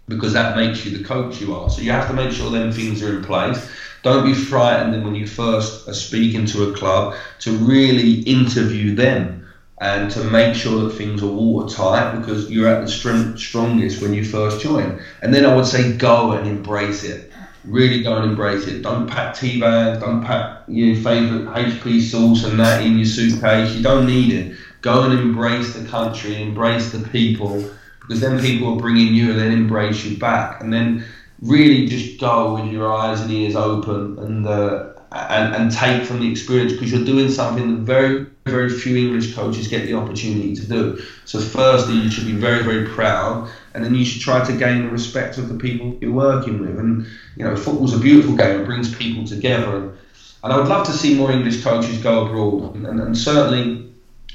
Because 0.08 0.32
that 0.32 0.56
makes 0.56 0.84
you 0.84 0.98
the 0.98 1.04
coach 1.04 1.40
you 1.40 1.54
are. 1.54 1.70
So 1.70 1.80
you 1.80 1.92
have 1.92 2.08
to 2.08 2.14
make 2.14 2.32
sure 2.32 2.50
them 2.50 2.72
things 2.72 3.00
are 3.00 3.16
in 3.16 3.24
place 3.24 3.70
don't 4.02 4.24
be 4.24 4.34
frightened 4.34 5.04
when 5.04 5.14
you 5.14 5.26
first 5.26 5.88
are 5.88 5.94
speaking 5.94 6.46
to 6.46 6.70
a 6.70 6.76
club 6.76 7.14
to 7.40 7.52
really 7.52 8.20
interview 8.22 8.94
them 8.94 9.46
and 9.80 10.10
to 10.10 10.24
make 10.24 10.54
sure 10.54 10.84
that 10.84 10.94
things 10.94 11.22
are 11.22 11.26
watertight 11.26 12.18
because 12.18 12.50
you're 12.50 12.68
at 12.68 12.84
the 12.84 13.36
strongest 13.36 14.02
when 14.02 14.12
you 14.12 14.24
first 14.24 14.60
join. 14.60 15.00
And 15.22 15.32
then 15.32 15.44
I 15.46 15.54
would 15.54 15.66
say 15.66 15.96
go 15.96 16.32
and 16.32 16.48
embrace 16.48 17.04
it. 17.04 17.32
Really 17.64 18.02
go 18.02 18.16
and 18.16 18.30
embrace 18.30 18.66
it. 18.66 18.82
Don't 18.82 19.08
pack 19.08 19.36
tea 19.36 19.60
bags, 19.60 20.00
don't 20.00 20.24
pack 20.24 20.64
your 20.68 20.96
favourite 20.96 21.66
HP 21.66 22.00
sauce 22.00 22.44
and 22.44 22.58
that 22.58 22.84
in 22.84 22.96
your 22.96 23.06
suitcase. 23.06 23.74
You 23.74 23.82
don't 23.82 24.06
need 24.06 24.32
it. 24.32 24.56
Go 24.80 25.02
and 25.02 25.18
embrace 25.18 25.74
the 25.74 25.86
country, 25.86 26.40
embrace 26.40 26.90
the 26.90 27.06
people, 27.08 27.68
because 28.00 28.20
then 28.20 28.40
people 28.40 28.74
are 28.74 28.80
bringing 28.80 29.14
you 29.14 29.30
and 29.30 29.38
then 29.38 29.52
embrace 29.52 30.04
you 30.04 30.16
back. 30.18 30.62
And 30.62 30.72
then 30.72 31.04
really 31.40 31.86
just 31.86 32.20
go 32.20 32.54
with 32.54 32.72
your 32.72 32.92
eyes 32.92 33.20
and 33.20 33.30
ears 33.30 33.56
open 33.56 34.18
and 34.18 34.46
uh, 34.46 34.92
and, 35.12 35.54
and 35.54 35.72
take 35.72 36.04
from 36.04 36.20
the 36.20 36.30
experience 36.30 36.72
because 36.72 36.92
you're 36.92 37.04
doing 37.04 37.30
something 37.30 37.76
that 37.76 37.82
very 37.82 38.26
very 38.46 38.70
few 38.70 38.96
English 38.96 39.34
coaches 39.34 39.68
get 39.68 39.84
the 39.86 39.94
opportunity 39.94 40.54
to 40.54 40.66
do. 40.66 41.02
So 41.26 41.38
firstly, 41.38 41.96
you 41.96 42.10
should 42.10 42.26
be 42.26 42.32
very 42.32 42.62
very 42.62 42.86
proud, 42.86 43.50
and 43.74 43.84
then 43.84 43.94
you 43.94 44.04
should 44.04 44.22
try 44.22 44.44
to 44.44 44.52
gain 44.52 44.84
the 44.84 44.90
respect 44.90 45.38
of 45.38 45.48
the 45.48 45.56
people 45.56 45.96
you're 46.00 46.12
working 46.12 46.60
with. 46.60 46.78
And 46.78 47.06
you 47.36 47.44
know, 47.44 47.56
football's 47.56 47.94
a 47.94 47.98
beautiful 47.98 48.36
game; 48.36 48.60
it 48.60 48.64
brings 48.64 48.94
people 48.94 49.24
together. 49.24 49.76
And, 49.76 49.92
I 50.40 50.56
would 50.56 50.68
love 50.68 50.86
to 50.86 50.92
see 50.92 51.14
more 51.14 51.32
English 51.32 51.62
coaches 51.62 51.98
go 51.98 52.24
abroad, 52.24 52.76
and, 52.76 52.86
and 52.86 53.18
certainly 53.18 53.88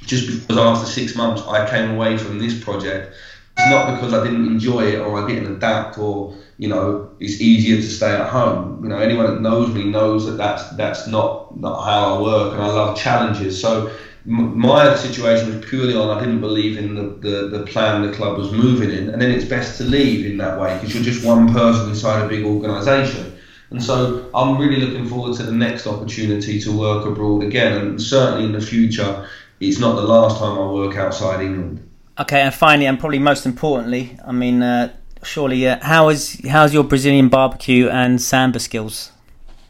just 0.05 0.27
because 0.27 0.57
after 0.57 0.85
six 0.85 1.15
months 1.15 1.41
I 1.43 1.67
came 1.69 1.91
away 1.91 2.17
from 2.17 2.37
this 2.37 2.61
project 2.61 3.15
it's 3.57 3.69
not 3.69 3.85
because 3.95 4.13
I 4.13 4.23
didn't 4.23 4.47
enjoy 4.47 4.93
it 4.93 4.99
or 4.99 5.23
I 5.23 5.27
didn't 5.27 5.47
adapt 5.47 5.97
or 5.97 6.35
you 6.57 6.67
know 6.67 7.07
it's 7.19 7.39
easier 7.39 7.75
to 7.77 7.89
stay 7.89 8.11
at 8.11 8.27
home. 8.27 8.79
You 8.83 8.89
know 8.89 8.97
anyone 8.97 9.25
that 9.27 9.41
knows 9.41 9.73
me 9.73 9.83
knows 9.83 10.25
that 10.25 10.37
that's 10.37 10.63
that's 10.71 11.07
not 11.07 11.55
not 11.55 11.83
how 11.83 12.15
I 12.15 12.21
work 12.21 12.53
and 12.53 12.61
I 12.61 12.67
love 12.67 12.95
challenges. 12.95 13.59
So 13.59 13.91
my 14.25 14.95
situation 14.95 15.47
was 15.47 15.57
purely 15.57 15.93
on 15.93 16.09
I 16.09 16.17
didn't 16.17 16.39
believe 16.39 16.77
in 16.77 16.95
the, 16.95 17.03
the, 17.19 17.47
the 17.57 17.59
plan 17.59 18.01
the 18.01 18.09
club 18.09 18.37
was 18.37 18.51
moving 18.51 18.89
in, 18.89 19.09
and 19.09 19.21
then 19.21 19.29
it's 19.31 19.43
best 19.45 19.77
to 19.77 19.83
leave 19.83 20.25
in 20.25 20.37
that 20.37 20.55
way 20.57 20.73
because 20.73 20.93
you're 20.93 21.03
just 21.03 21.23
one 21.23 21.45
person 21.47 21.87
inside 21.89 22.19
a 22.19 22.23
big 22.23 22.43
organisation. 22.43 23.33
And 23.69 23.81
so 23.83 24.29
I'm 24.33 24.57
really 24.57 24.77
looking 24.77 25.05
forward 25.05 25.33
to 25.37 25.43
the 25.43 25.51
next 25.51 25.87
opportunity 25.87 26.57
to 26.59 26.71
work 26.71 27.05
abroad 27.05 27.43
again, 27.43 27.73
and 27.73 28.01
certainly 28.01 28.45
in 28.45 28.51
the 28.53 28.61
future, 28.61 29.25
it's 29.59 29.79
not 29.79 29.95
the 29.95 30.03
last 30.03 30.37
time 30.37 30.57
I 30.57 30.65
work 30.65 30.95
outside 30.95 31.41
England. 31.41 31.81
Okay, 32.19 32.41
and 32.41 32.53
finally, 32.53 32.85
and 32.85 32.99
probably 32.99 33.19
most 33.19 33.45
importantly, 33.45 34.17
I 34.25 34.31
mean, 34.31 34.61
uh, 34.61 34.93
surely, 35.23 35.67
uh, 35.67 35.79
how 35.81 36.09
is 36.09 36.39
how's 36.47 36.73
your 36.73 36.83
Brazilian 36.83 37.27
barbecue 37.27 37.89
and 37.89 38.21
samba 38.21 38.59
skills? 38.59 39.11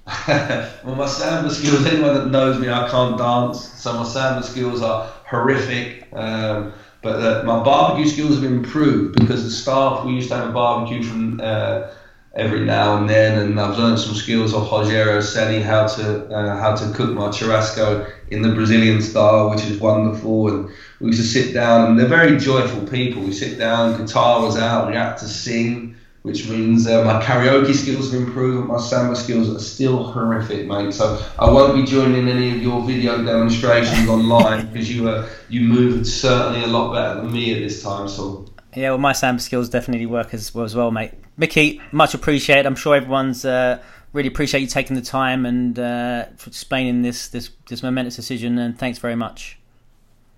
well, 0.27 0.95
my 0.95 1.07
samba 1.07 1.49
skills. 1.49 1.85
Anyone 1.85 2.15
that 2.15 2.27
knows 2.27 2.59
me, 2.59 2.69
I 2.69 2.89
can't 2.89 3.17
dance, 3.17 3.63
so 3.81 3.93
my 3.93 4.03
samba 4.03 4.43
skills 4.43 4.81
are 4.81 5.09
horrific. 5.25 6.07
Um, 6.11 6.73
but 7.01 7.21
uh, 7.21 7.43
my 7.43 7.63
barbecue 7.63 8.09
skills 8.09 8.35
have 8.35 8.43
improved 8.45 9.19
because 9.19 9.43
the 9.43 9.51
staff 9.51 10.05
we 10.05 10.13
used 10.13 10.29
to 10.29 10.35
have 10.35 10.49
a 10.49 10.51
barbecue 10.51 11.03
from 11.03 11.39
uh, 11.41 11.87
every 12.35 12.61
now 12.61 12.97
and 12.97 13.09
then, 13.09 13.37
and 13.37 13.59
I've 13.59 13.77
learned 13.77 13.99
some 13.99 14.15
skills 14.15 14.53
of 14.53 14.67
Rogério 14.67 15.19
Ceni 15.19 15.61
how 15.61 15.85
to 15.87 16.25
uh, 16.33 16.57
how 16.57 16.75
to 16.75 16.91
cook 16.93 17.11
my 17.11 17.27
churrasco 17.27 18.11
in 18.29 18.41
the 18.41 18.49
Brazilian 18.49 19.01
style, 19.01 19.49
which 19.49 19.63
is 19.63 19.79
wonderful. 19.79 20.49
And 20.49 20.69
we 20.99 21.07
used 21.07 21.21
to 21.21 21.27
sit 21.27 21.53
down, 21.53 21.91
and 21.91 21.99
they're 21.99 22.07
very 22.07 22.37
joyful 22.37 22.87
people. 22.87 23.21
We 23.21 23.33
sit 23.33 23.59
down, 23.59 24.03
guitar 24.03 24.41
was 24.41 24.57
out, 24.57 24.89
we 24.89 24.95
had 24.95 25.15
to 25.17 25.27
sing, 25.27 25.95
which 26.23 26.47
means 26.49 26.87
uh, 26.87 27.03
my 27.03 27.21
karaoke 27.21 27.75
skills 27.75 28.11
have 28.11 28.21
improved, 28.21 28.67
my 28.67 28.79
samba 28.79 29.15
skills 29.15 29.53
are 29.53 29.59
still 29.59 30.03
horrific, 30.03 30.65
mate. 30.65 30.93
So 30.93 31.23
I 31.37 31.51
won't 31.51 31.75
be 31.75 31.83
joining 31.83 32.27
any 32.29 32.51
of 32.51 32.61
your 32.61 32.83
video 32.83 33.23
demonstrations 33.23 34.09
online 34.09 34.67
because 34.67 34.91
you 34.93 35.07
uh, 35.07 35.29
you 35.49 35.61
moved 35.61 36.07
certainly 36.07 36.63
a 36.63 36.67
lot 36.67 36.93
better 36.93 37.21
than 37.21 37.31
me 37.31 37.53
at 37.53 37.59
this 37.59 37.83
time. 37.83 38.07
So 38.07 38.42
yeah, 38.75 38.89
well, 38.89 38.97
my 38.97 39.13
samba 39.13 39.41
skills 39.41 39.69
definitely 39.69 40.05
work 40.05 40.33
as 40.33 40.53
well 40.53 40.65
as 40.65 40.75
well, 40.75 40.91
mate. 40.91 41.11
Mickey, 41.37 41.81
much 41.91 42.13
appreciated. 42.13 42.65
I'm 42.65 42.75
sure 42.75 42.95
everyone's 42.95 43.45
uh, 43.45 43.81
really 44.13 44.27
appreciate 44.27 44.61
you 44.61 44.67
taking 44.67 44.95
the 44.95 45.01
time 45.01 45.45
and 45.45 45.77
uh, 45.77 46.25
for 46.37 46.49
explaining 46.49 47.01
this 47.01 47.27
this 47.27 47.49
this 47.67 47.83
momentous 47.83 48.15
decision. 48.15 48.57
And 48.57 48.77
thanks 48.77 48.99
very 48.99 49.15
much. 49.15 49.57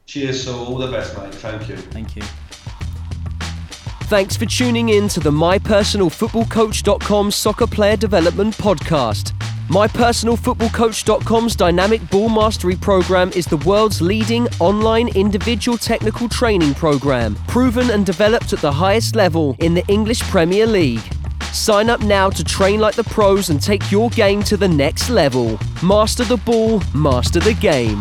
Cheers, 0.06 0.44
so 0.44 0.58
all 0.58 0.78
the 0.78 0.92
best, 0.92 1.18
mate. 1.18 1.34
Thank 1.36 1.68
you. 1.68 1.78
Thank 1.78 2.16
you. 2.16 2.22
Thanks 4.08 4.38
for 4.38 4.46
tuning 4.46 4.90
in 4.90 5.08
to 5.10 5.20
the 5.20 5.32
MyPersonalFootballCoach.com 5.32 7.32
Soccer 7.32 7.66
Player 7.66 7.98
Development 7.98 8.56
Podcast. 8.56 9.35
MyPersonalFootballCoach.com's 9.70 11.56
dynamic 11.56 12.08
ball 12.12 12.30
mastery 12.30 12.76
program 12.76 13.32
is 13.32 13.48
the 13.48 13.58
world's 13.58 14.00
leading 14.00 14.48
online 14.60 15.08
individual 15.16 15.76
technical 15.76 16.30
training 16.30 16.76
program, 16.76 17.36
proven 17.48 17.90
and 17.90 18.06
developed 18.06 18.54
at 18.54 18.60
the 18.60 18.72
highest 18.72 19.16
level 19.16 19.56
in 19.60 19.74
the 19.74 19.84
English 19.88 20.22
Premier 20.22 20.68
League. 20.68 21.02
Sign 21.52 21.90
up 21.90 22.02
now 22.02 22.30
to 22.30 22.44
train 22.44 22.80
like 22.80 22.94
the 22.94 23.04
pros 23.06 23.50
and 23.50 23.60
take 23.60 23.92
your 23.92 24.12
game 24.12 24.44
to 24.44 24.56
the 24.56 24.68
next 24.68 25.10
level. 25.10 25.60
Master 25.82 26.24
the 26.26 26.38
ball, 26.38 26.84
master 26.94 27.40
the 27.40 27.56
game. 27.56 28.00